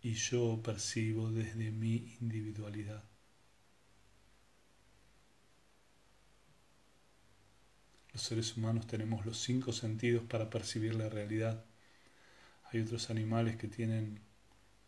y 0.00 0.14
yo 0.14 0.60
percibo 0.62 1.30
desde 1.30 1.70
mi 1.70 2.16
individualidad. 2.20 3.04
Los 8.12 8.22
seres 8.22 8.56
humanos 8.56 8.86
tenemos 8.86 9.24
los 9.24 9.38
cinco 9.38 9.72
sentidos 9.72 10.24
para 10.24 10.50
percibir 10.50 10.94
la 10.94 11.08
realidad. 11.08 11.64
Hay 12.64 12.80
otros 12.80 13.10
animales 13.10 13.56
que 13.56 13.68
tienen 13.68 14.20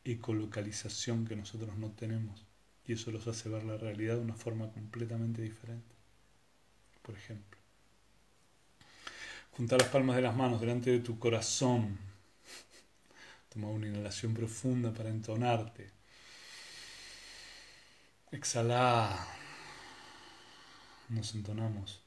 ecolocalización 0.04 1.26
que 1.26 1.36
nosotros 1.36 1.76
no 1.78 1.92
tenemos 1.92 2.44
y 2.86 2.92
eso 2.92 3.10
los 3.10 3.26
hace 3.26 3.48
ver 3.48 3.64
la 3.64 3.78
realidad 3.78 4.16
de 4.16 4.22
una 4.22 4.34
forma 4.34 4.70
completamente 4.70 5.42
diferente. 5.42 5.94
Por 7.02 7.14
ejemplo, 7.14 7.53
Junta 9.56 9.76
las 9.78 9.86
palmas 9.88 10.16
de 10.16 10.22
las 10.22 10.34
manos 10.34 10.60
delante 10.60 10.90
de 10.90 10.98
tu 10.98 11.16
corazón. 11.16 11.96
Toma 13.48 13.68
una 13.68 13.86
inhalación 13.86 14.34
profunda 14.34 14.92
para 14.92 15.10
entonarte. 15.10 15.92
Exhala. 18.32 19.16
Nos 21.08 21.34
entonamos. 21.36 22.02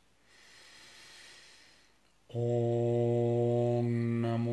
Om 2.28 3.88
Namo 4.20 4.52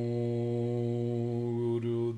Guru 1.80 2.16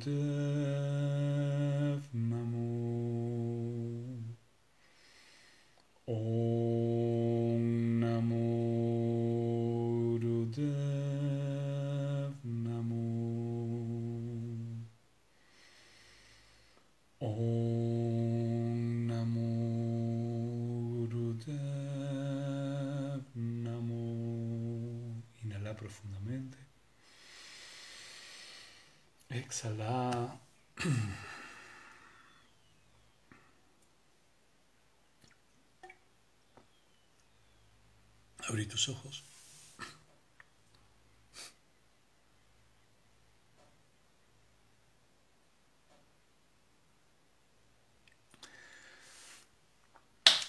Exhala. 29.37 30.41
Abrí 38.49 38.67
tus 38.67 38.89
ojos. 38.89 39.25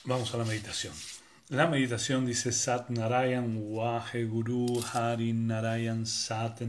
Vamos 0.06 0.34
a 0.34 0.38
la 0.38 0.46
meditación. 0.46 0.94
La 1.50 1.68
meditación 1.68 2.26
dice 2.26 2.54
Sat 2.54 2.90
Narayan 2.90 3.58
Wahe 3.60 4.24
Guru 4.24 4.82
Hari 4.94 5.34
Narayan 5.34 6.06
Sat 6.06 6.62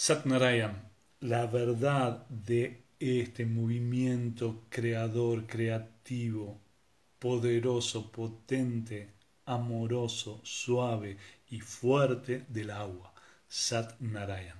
Nam. 0.00 0.16
Sat 0.16 0.24
Narayan, 0.24 0.90
la 1.20 1.46
verdad 1.46 2.26
de 2.28 2.84
este 2.98 3.44
movimiento 3.44 4.64
creador, 4.70 5.46
creativo, 5.46 6.58
poderoso, 7.18 8.10
potente, 8.10 9.10
amoroso, 9.44 10.40
suave 10.42 11.18
y 11.50 11.60
fuerte 11.60 12.46
del 12.48 12.70
agua. 12.70 13.12
Sat 13.46 14.00
Narayan. 14.00 14.58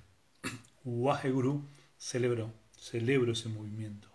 Wahe 0.85 1.31
Guru 1.31 1.67
celebró, 1.97 2.53
celebro 2.77 3.31
ese 3.31 3.49
movimiento. 3.49 4.09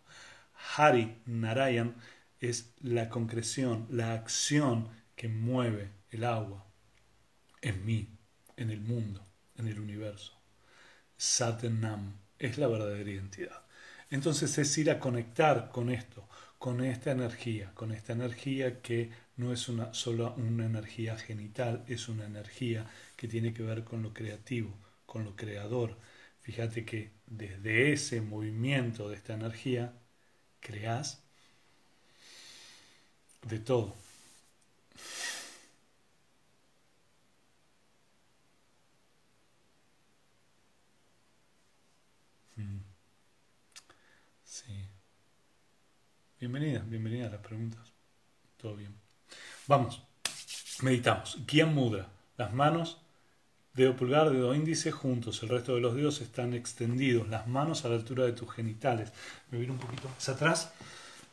Hari 0.76 1.22
Narayan 1.26 1.96
es 2.38 2.72
la 2.82 3.08
concreción, 3.08 3.88
la 3.90 4.14
acción 4.14 4.88
que 5.16 5.28
mueve 5.28 5.90
el 6.12 6.22
agua 6.22 6.64
en 7.62 7.84
mí, 7.84 8.08
en 8.56 8.70
el 8.70 8.80
mundo, 8.80 9.26
en 9.56 9.66
el 9.66 9.80
universo. 9.80 10.36
Satnam 11.18 12.14
es 12.38 12.58
la 12.58 12.66
verdadera 12.68 13.10
identidad. 13.10 13.62
Entonces 14.10 14.56
es 14.58 14.76
ir 14.78 14.90
a 14.90 15.00
conectar 15.00 15.68
con 15.70 15.90
esto, 15.90 16.28
con 16.58 16.82
esta 16.82 17.10
energía, 17.12 17.72
con 17.74 17.92
esta 17.92 18.12
energía 18.12 18.80
que 18.80 19.10
no 19.36 19.52
es 19.52 19.68
una, 19.68 19.92
solo 19.94 20.34
una 20.36 20.66
energía 20.66 21.16
genital, 21.18 21.84
es 21.88 22.08
una 22.08 22.24
energía 22.26 22.86
que 23.16 23.28
tiene 23.28 23.52
que 23.52 23.62
ver 23.62 23.84
con 23.84 24.02
lo 24.02 24.12
creativo, 24.14 24.74
con 25.06 25.24
lo 25.24 25.36
creador. 25.36 25.96
Fíjate 26.40 26.84
que 26.84 27.10
desde 27.26 27.92
ese 27.92 28.20
movimiento 28.20 29.08
de 29.08 29.16
esta 29.16 29.34
energía 29.34 29.92
creas 30.60 31.22
de 33.48 33.58
todo. 33.60 33.94
Mm. 42.58 42.80
Sí. 44.44 44.88
Bienvenida, 46.49 46.84
bienvenida 46.86 47.26
a 47.26 47.30
las 47.30 47.40
preguntas. 47.40 47.92
Todo 48.57 48.76
bien. 48.76 48.94
Vamos, 49.66 50.01
meditamos. 50.80 51.44
Guía 51.44 51.66
Mudra. 51.66 52.07
Las 52.36 52.55
manos, 52.55 53.03
dedo 53.74 53.97
pulgar, 53.97 54.30
dedo 54.30 54.55
índice 54.55 54.92
juntos. 54.92 55.42
El 55.42 55.49
resto 55.49 55.74
de 55.74 55.80
los 55.80 55.97
dedos 55.97 56.20
están 56.20 56.55
extendidos. 56.55 57.28
Las 57.28 57.49
manos 57.49 57.84
a 57.84 57.88
la 57.88 57.97
altura 57.97 58.26
de 58.26 58.32
tus 58.32 58.49
genitales. 58.53 59.12
Me 59.51 59.59
voy 59.59 59.68
un 59.68 59.78
poquito 59.78 60.09
más 60.09 60.28
atrás 60.28 60.72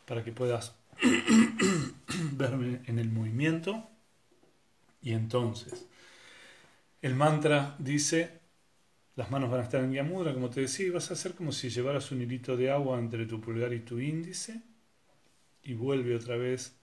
para 0.08 0.24
que 0.24 0.32
puedas 0.32 0.74
verme 2.32 2.82
en 2.88 2.98
el 2.98 3.12
movimiento. 3.12 3.88
Y 5.04 5.12
entonces, 5.12 5.86
el 7.04 7.14
mantra 7.14 7.76
dice, 7.78 8.40
las 9.16 9.30
manos 9.30 9.52
van 9.52 9.60
a 9.60 9.64
estar 9.64 9.84
en 9.84 9.92
guía 9.92 10.04
mudra, 10.04 10.34
como 10.34 10.50
te 10.50 10.62
decía, 10.62 10.88
y 10.88 10.90
vas 10.90 11.12
a 11.12 11.14
hacer 11.14 11.36
como 11.36 11.52
si 11.52 11.70
llevaras 11.70 12.12
un 12.12 12.20
hilito 12.24 12.58
de 12.58 12.72
agua 12.72 12.98
entre 12.98 13.28
tu 13.28 13.40
pulgar 13.40 13.74
y 13.74 13.82
tu 13.82 14.00
índice, 14.00 14.73
y 15.64 15.74
vuelve 15.74 16.16
otra 16.16 16.36
vez 16.36 16.78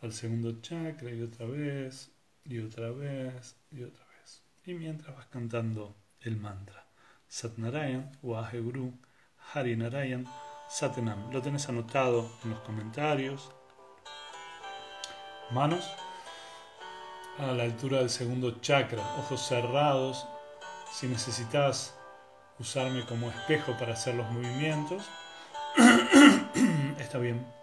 al 0.00 0.12
segundo 0.12 0.60
chakra, 0.60 1.10
y 1.10 1.22
otra 1.22 1.46
vez, 1.46 2.12
y 2.44 2.58
otra 2.60 2.90
vez, 2.90 3.56
y 3.70 3.82
otra 3.82 4.06
vez. 4.06 4.42
Y 4.64 4.74
mientras 4.74 5.16
vas 5.16 5.26
cantando 5.26 5.96
el 6.20 6.36
mantra, 6.36 6.86
Satnarayan, 7.28 8.12
Waheguru, 8.22 8.98
Harinarayan, 9.52 10.26
Satanam. 10.68 11.30
Lo 11.32 11.42
tenés 11.42 11.68
anotado 11.68 12.30
en 12.44 12.50
los 12.50 12.60
comentarios. 12.60 13.50
Manos 15.50 15.88
a 17.38 17.52
la 17.52 17.64
altura 17.64 17.98
del 17.98 18.10
segundo 18.10 18.60
chakra, 18.60 19.02
ojos 19.18 19.46
cerrados. 19.46 20.26
Si 20.92 21.06
necesitas 21.06 21.94
usarme 22.58 23.04
como 23.06 23.30
espejo 23.30 23.76
para 23.78 23.92
hacer 23.92 24.14
los 24.14 24.30
movimientos, 24.30 25.04
está 26.98 27.18
bien. 27.18 27.55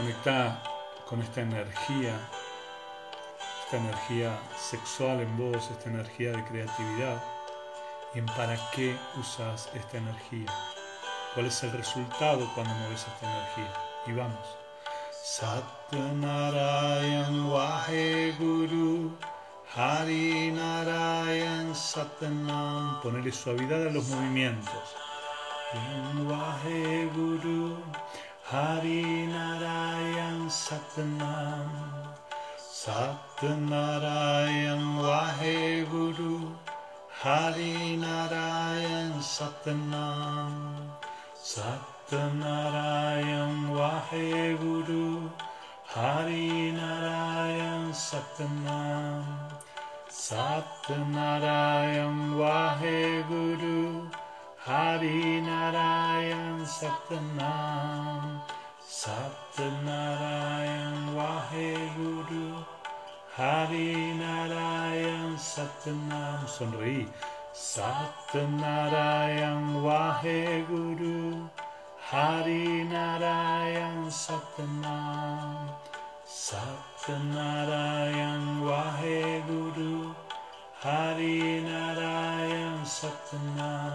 Conecta 0.00 0.62
con 1.06 1.20
esta 1.20 1.42
energía, 1.42 2.18
esta 3.64 3.76
energía 3.76 4.40
sexual 4.56 5.20
en 5.20 5.36
vos, 5.36 5.70
esta 5.70 5.90
energía 5.90 6.32
de 6.32 6.42
creatividad 6.44 7.22
y 8.14 8.20
en 8.20 8.26
para 8.26 8.56
qué 8.70 8.96
usas 9.18 9.68
esta 9.74 9.98
energía 9.98 10.50
cuál 11.34 11.46
es 11.46 11.62
el 11.62 11.72
resultado 11.72 12.50
cuando 12.54 12.72
mueves 12.76 13.06
esta 13.06 13.30
energía. 13.30 13.72
Y 14.06 14.12
vamos. 14.12 14.56
Satnarayan 15.22 16.30
Wahe 17.50 18.32
Guru 18.38 19.18
Hari 19.76 20.50
Narayan 20.52 21.74
Satnam. 21.74 23.02
Ponerle 23.02 23.32
suavidad 23.32 23.86
a 23.86 23.90
los 23.90 24.08
movimientos. 24.08 24.96
Wahe 26.26 27.04
Guru 27.14 27.76
Hari 28.50 29.30
Narayan 29.30 30.50
Satnam. 30.50 31.70
Satnarayan 32.58 34.98
Wahe 34.98 35.86
Guru 35.86 36.50
Hari 37.22 37.94
Narayan 37.94 39.22
Satnam. 39.22 40.50
Satnarayan 41.38 43.70
Wahe 43.70 44.58
Guru 44.58 45.30
Hari 45.86 46.74
Narayan 46.74 47.94
Satnam 47.94 49.22
Satnarayan 50.10 52.34
Wahe 52.34 53.22
Guru 53.30 53.99
Hari 54.60 55.40
Narayan 55.40 56.60
Satnam 56.68 58.44
Satnarayan 58.76 61.16
Wahe 61.16 61.80
Guru 61.96 62.60
Hari 63.32 64.12
Narayan 64.20 65.32
Satnam. 65.40 66.44
Sonreí 66.44 67.08
Satnarayan 67.56 69.80
Wahe 69.80 70.60
Guru 70.68 71.48
Hari 71.96 72.84
Narayan 72.84 74.12
Satnam 74.12 75.72
Satnarayan 76.28 78.60
Wahe 78.60 79.40
Guru 79.48 80.12
Hari 80.84 81.64
Narayan 81.64 82.84
Satnam 82.84 83.89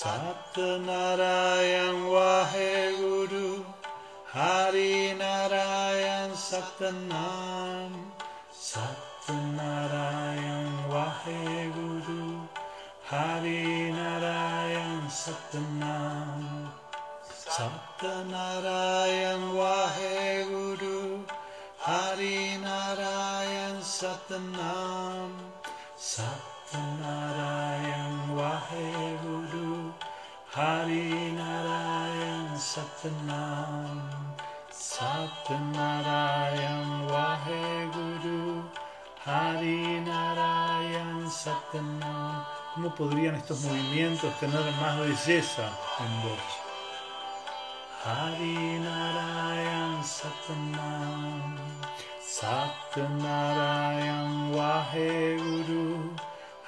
Satnarayan 0.00 1.98
Wahe 2.08 2.96
Guru 2.96 3.60
Hari 4.32 5.12
Narayan 5.12 6.32
Satnam 6.32 7.92
Satnarayan 8.48 9.28
Wahe 10.88 11.68
Guru 11.76 12.48
Hari 13.04 13.92
Narayan 13.92 15.04
Satnam 15.12 16.72
Satnarayan 17.28 18.32
Wahe 19.52 20.48
Guru 20.48 21.28
Hari 21.76 22.56
Narayan 22.64 23.84
Satnam 23.84 24.89
Satnam 32.70 33.98
Satnarayan 34.70 35.60
Wahe 37.10 37.90
Guru 37.90 38.62
Hari 39.26 39.98
Narayan 40.06 41.26
Satnam 41.26 42.46
¿Cómo 42.76 42.94
podrían 42.94 43.34
estos 43.34 43.62
movimientos 43.62 44.38
tener 44.38 44.62
más 44.80 45.00
belleza 45.00 45.66
en 45.98 46.22
vos? 46.22 46.38
Hari 48.04 48.78
Narayan 48.78 50.04
Satnam 50.04 51.58
Satnarayan 52.22 53.74
Wahe 54.54 55.36
Guru 55.42 56.14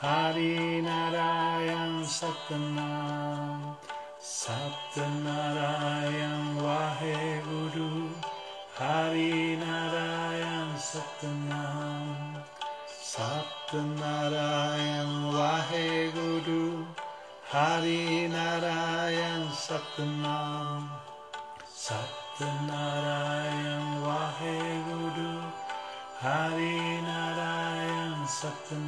Hari 0.00 0.82
Narayan 0.82 2.02
Satnarayan 4.42 6.34
Vaheguru 6.58 8.10
Hari 8.74 9.54
Narayan 9.54 10.74
Satanam 10.74 12.42
Satnarayan 12.90 13.70
Vaheguru 15.30 16.82
Hari 17.54 18.26
Narayan 18.34 19.46
Satanam 19.54 20.90
Satnarayan 21.62 22.82
Vaheguru 24.02 25.38
Hari 26.18 26.98
Narayan 27.06 28.26
Satanam 28.26 28.81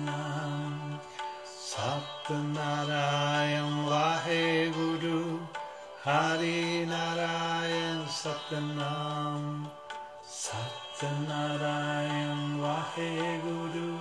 Narayan 8.54 8.62
Satanam 8.62 9.66
Satnarayan 10.22 12.62
Vaheguru 12.62 13.98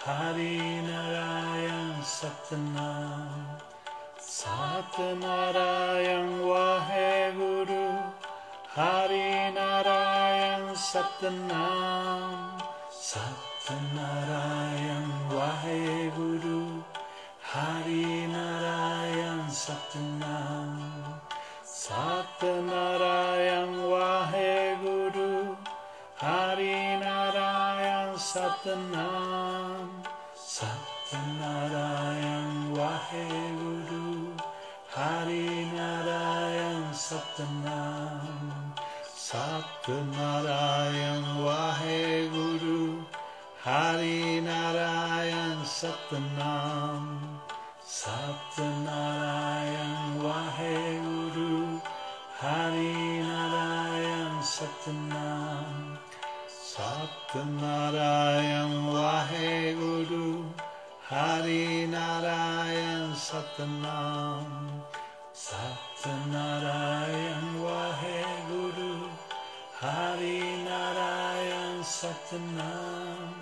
Hari 0.00 0.80
Narayan 0.80 2.00
Satanam 2.00 3.60
Satnarayan 4.16 6.40
Vaheguru 6.40 8.00
Hari 8.72 9.52
Narayan 9.52 10.72
Satnarayan 39.86 41.22
Vaheguru 41.46 43.06
Hari 43.62 44.42
Narayan 44.42 45.62
Satanam 45.62 47.22
Satnarayan 47.86 48.98
Vaheguru 50.18 51.78
Hari 52.34 53.22
Narayan 53.22 54.42
Satanam 54.42 55.94
Satnarayan 56.50 57.70
Vaheguru 58.90 60.50
Hari 61.06 61.86
Narayan 61.86 63.14
Satanam 63.14 64.05
Satanam 72.26 73.34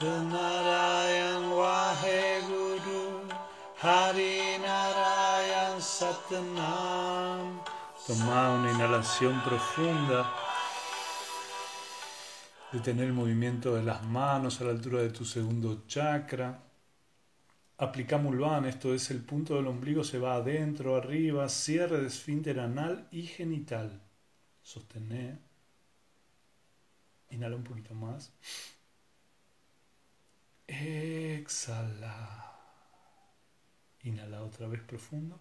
Satnarayan 0.00 1.44
Vaheguru 1.52 3.28
Hari 3.76 4.56
Narayan 4.58 5.76
Satanam 5.76 7.60
Toma 8.06 8.54
una 8.54 8.70
inhalación 8.72 9.42
profunda. 9.42 10.32
Detener 12.72 13.04
el 13.08 13.12
movimiento 13.12 13.74
de 13.74 13.82
las 13.82 14.02
manos 14.02 14.60
a 14.62 14.64
la 14.64 14.70
altura 14.70 15.02
de 15.02 15.10
tu 15.10 15.26
segundo 15.26 15.84
chakra. 15.86 16.62
Aplica 17.76 18.16
Mulvan, 18.16 18.64
esto 18.64 18.94
es 18.94 19.10
el 19.10 19.22
punto 19.22 19.56
del 19.56 19.66
ombligo, 19.66 20.04
se 20.04 20.18
va 20.18 20.36
adentro, 20.36 20.96
arriba, 20.96 21.50
cierre 21.50 22.00
de 22.00 22.06
esfínter 22.06 22.60
anal 22.60 23.08
y 23.10 23.24
genital. 23.24 24.00
Sostener. 24.62 25.51
Inhala 27.32 27.56
un 27.56 27.64
poquito 27.64 27.94
más. 27.94 28.32
Exhala. 30.66 32.52
Inhala 34.04 34.42
otra 34.42 34.68
vez 34.68 34.82
profundo. 34.82 35.40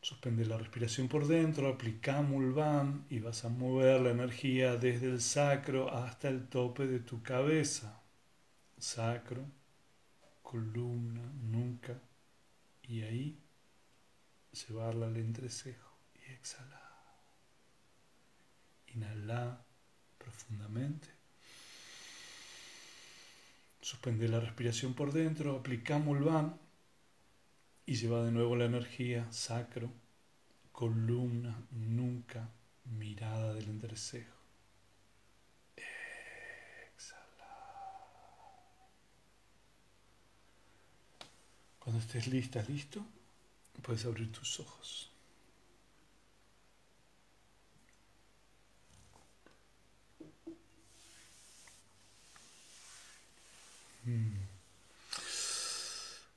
Suspende 0.00 0.46
la 0.46 0.56
respiración 0.56 1.08
por 1.08 1.26
dentro, 1.26 1.68
aplica 1.68 2.22
Mulvan 2.22 3.04
y 3.10 3.18
vas 3.18 3.44
a 3.44 3.48
mover 3.48 4.00
la 4.00 4.10
energía 4.10 4.76
desde 4.76 5.06
el 5.06 5.20
sacro 5.20 5.92
hasta 5.92 6.28
el 6.28 6.48
tope 6.48 6.86
de 6.86 7.00
tu 7.00 7.22
cabeza. 7.22 8.00
Sacro, 8.78 9.44
columna, 10.42 11.30
nuca 11.42 12.00
y 12.82 13.02
ahí 13.02 13.38
llevarla 14.52 15.08
al 15.08 15.16
entrecejo 15.16 15.90
y 16.14 16.32
exhala. 16.32 16.77
Inhala 18.98 19.64
profundamente. 20.18 21.08
Suspende 23.80 24.26
la 24.28 24.40
respiración 24.40 24.94
por 24.94 25.12
dentro, 25.12 25.56
aplica 25.56 25.98
Mulvan 25.98 26.58
y 27.86 27.94
lleva 27.94 28.24
de 28.24 28.32
nuevo 28.32 28.56
la 28.56 28.64
energía 28.64 29.30
sacro, 29.30 29.92
columna, 30.72 31.62
nuca, 31.70 32.50
mirada 32.84 33.54
del 33.54 33.68
entrecejo. 33.68 34.36
Exhala. 36.92 37.48
Cuando 41.78 42.00
estés 42.00 42.26
lista, 42.26 42.62
listo, 42.62 43.06
puedes 43.80 44.04
abrir 44.04 44.32
tus 44.32 44.58
ojos. 44.58 45.12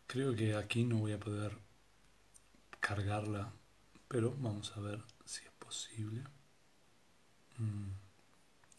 Creo 0.07 0.35
que 0.35 0.55
aquí 0.55 0.83
no 0.83 0.97
voy 0.97 1.13
a 1.13 1.19
poder 1.19 1.57
cargarla, 2.81 3.53
pero 4.07 4.35
vamos 4.37 4.75
a 4.75 4.81
ver 4.81 5.01
si 5.23 5.45
es 5.45 5.51
posible. 5.51 6.21
Mm. 7.57 7.91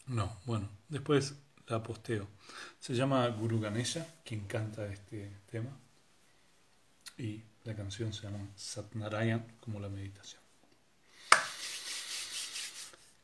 No, 0.07 0.39
bueno, 0.45 0.69
después 0.89 1.33
la 1.67 1.81
posteo. 1.81 2.27
Se 2.79 2.93
llama 2.93 3.27
Guru 3.29 3.59
Ganesha, 3.59 4.05
quien 4.23 4.45
canta 4.45 4.85
este 4.85 5.37
tema. 5.49 5.75
Y 7.17 7.43
la 7.63 7.75
canción 7.75 8.13
se 8.13 8.23
llama 8.23 8.47
Satnarayan, 8.55 9.57
como 9.59 9.79
la 9.79 9.89
meditación. 9.89 10.42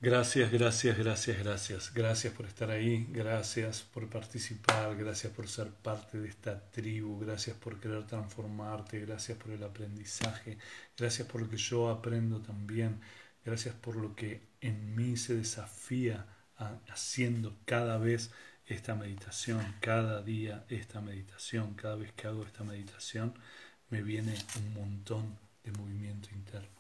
Gracias, 0.02 0.50
gracias, 0.50 0.97
gracias, 0.97 1.38
gracias. 1.39 1.93
Gracias 1.93 2.34
por 2.34 2.45
estar 2.45 2.72
ahí, 2.72 3.06
gracias 3.10 3.82
por 3.82 4.10
participar, 4.10 4.95
gracias 4.95 5.34
por 5.34 5.50
ser 5.50 5.72
parte 5.72 6.18
de 6.18 6.30
esta 6.30 6.58
tribu, 6.72 7.20
gracias 7.20 7.58
por 7.58 7.82
querer 7.82 8.08
transformarte, 8.08 9.02
gracias 9.02 9.38
por 9.38 9.52
el 9.52 9.62
aprendizaje, 9.62 10.58
gracias 10.97 11.28
por 11.28 11.41
lo 11.41 11.50
que 11.50 11.58
yo 11.58 11.89
aprendo 11.89 12.39
también, 12.41 13.02
gracias 13.43 13.76
por 13.76 13.97
lo 13.97 14.16
que 14.16 14.41
en 14.62 14.95
mí 14.95 15.18
se 15.18 15.36
desafía 15.36 16.26
haciendo 16.88 17.58
cada 17.66 17.97
vez 17.97 18.32
esta 18.68 18.95
meditación, 18.95 19.76
cada 19.82 20.22
día 20.22 20.66
esta 20.70 21.02
meditación, 21.02 21.74
cada 21.74 21.95
vez 21.95 22.14
que 22.14 22.28
hago 22.28 22.45
esta 22.45 22.64
meditación 22.64 23.34
me 23.89 24.02
viene 24.02 24.36
un 24.58 24.74
montón 24.76 25.38
de 25.64 25.72
movimiento 25.74 26.30
interno. 26.34 26.80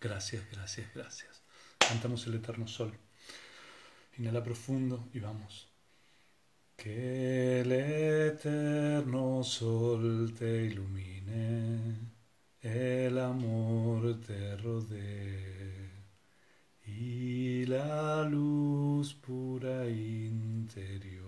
Gracias, 0.00 0.48
gracias, 0.52 0.86
gracias. 0.94 1.35
Cantamos 1.88 2.26
el 2.26 2.34
eterno 2.34 2.66
sol. 2.66 2.92
Inhala 4.18 4.42
profundo 4.42 5.08
y 5.14 5.20
vamos. 5.20 5.68
Que 6.76 7.60
el 7.60 7.70
eterno 7.70 9.44
sol 9.44 10.34
te 10.36 10.64
ilumine, 10.64 11.96
el 12.60 13.18
amor 13.18 14.20
te 14.20 14.56
rodee 14.56 15.90
y 16.86 17.66
la 17.66 18.24
luz 18.24 19.14
pura 19.14 19.88
interior 19.88 21.26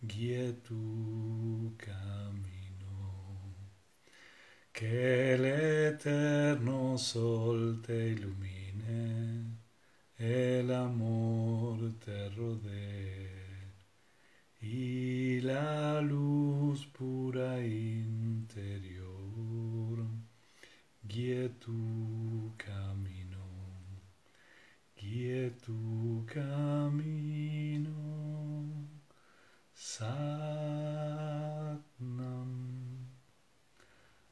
guíe 0.00 0.52
tu 0.52 1.74
camino. 1.76 3.56
Que 4.72 5.34
el 5.34 5.44
eterno 5.44 6.96
sol 6.96 7.82
te 7.84 8.10
ilumine 8.10 8.57
el 10.18 10.74
amor 10.74 11.92
te 12.04 12.28
rodee 12.30 13.28
y 14.60 15.40
la 15.40 16.00
luz 16.00 16.86
pura 16.86 17.60
interior 17.60 19.08
guíe 21.02 21.48
tu 21.58 22.52
camino, 22.56 23.46
guíe 24.96 25.50
tu 25.64 26.24
camino. 26.26 27.92
Satnam, 29.74 30.12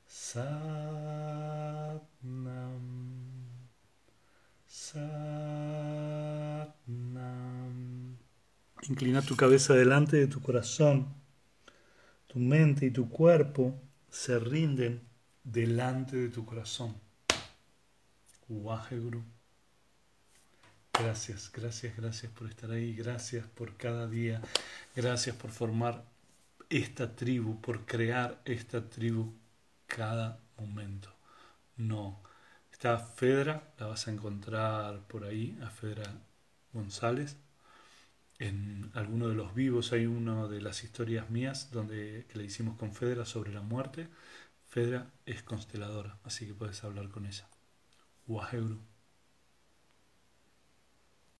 Satnam, 0.06 0.85
Inclina 8.88 9.20
tu 9.20 9.34
cabeza 9.34 9.74
delante 9.74 10.16
de 10.16 10.28
tu 10.28 10.40
corazón. 10.40 11.12
Tu 12.28 12.38
mente 12.38 12.86
y 12.86 12.90
tu 12.92 13.08
cuerpo 13.08 13.74
se 14.08 14.38
rinden 14.38 15.02
delante 15.42 16.16
de 16.16 16.28
tu 16.28 16.44
corazón. 16.44 16.94
Waheguru. 18.48 19.24
Gracias, 20.92 21.50
gracias, 21.52 21.96
gracias 21.96 22.30
por 22.30 22.48
estar 22.48 22.70
ahí. 22.70 22.94
Gracias 22.94 23.44
por 23.48 23.76
cada 23.76 24.06
día. 24.06 24.40
Gracias 24.94 25.34
por 25.34 25.50
formar 25.50 26.04
esta 26.70 27.16
tribu, 27.16 27.60
por 27.60 27.86
crear 27.86 28.40
esta 28.44 28.88
tribu 28.88 29.34
cada 29.88 30.38
momento. 30.58 31.12
No. 31.76 32.22
Está 32.70 32.98
Fedra, 32.98 33.74
la 33.78 33.86
vas 33.86 34.06
a 34.06 34.12
encontrar 34.12 35.00
por 35.08 35.24
ahí, 35.24 35.58
a 35.62 35.70
Fedra 35.70 36.04
González 36.72 37.36
en 38.38 38.90
alguno 38.94 39.28
de 39.28 39.34
los 39.34 39.54
vivos 39.54 39.92
hay 39.92 40.06
una 40.06 40.46
de 40.48 40.60
las 40.60 40.84
historias 40.84 41.30
mías 41.30 41.70
donde 41.70 42.26
que 42.28 42.38
le 42.38 42.44
hicimos 42.44 42.76
con 42.78 42.92
Fedra 42.94 43.24
sobre 43.24 43.52
la 43.52 43.62
muerte. 43.62 44.08
Fedra 44.66 45.12
es 45.26 45.42
consteladora, 45.42 46.18
así 46.24 46.46
que 46.46 46.54
puedes 46.54 46.82
hablar 46.84 47.08
con 47.10 47.26
ella. 47.26 47.48
Waheguru. 48.28 48.80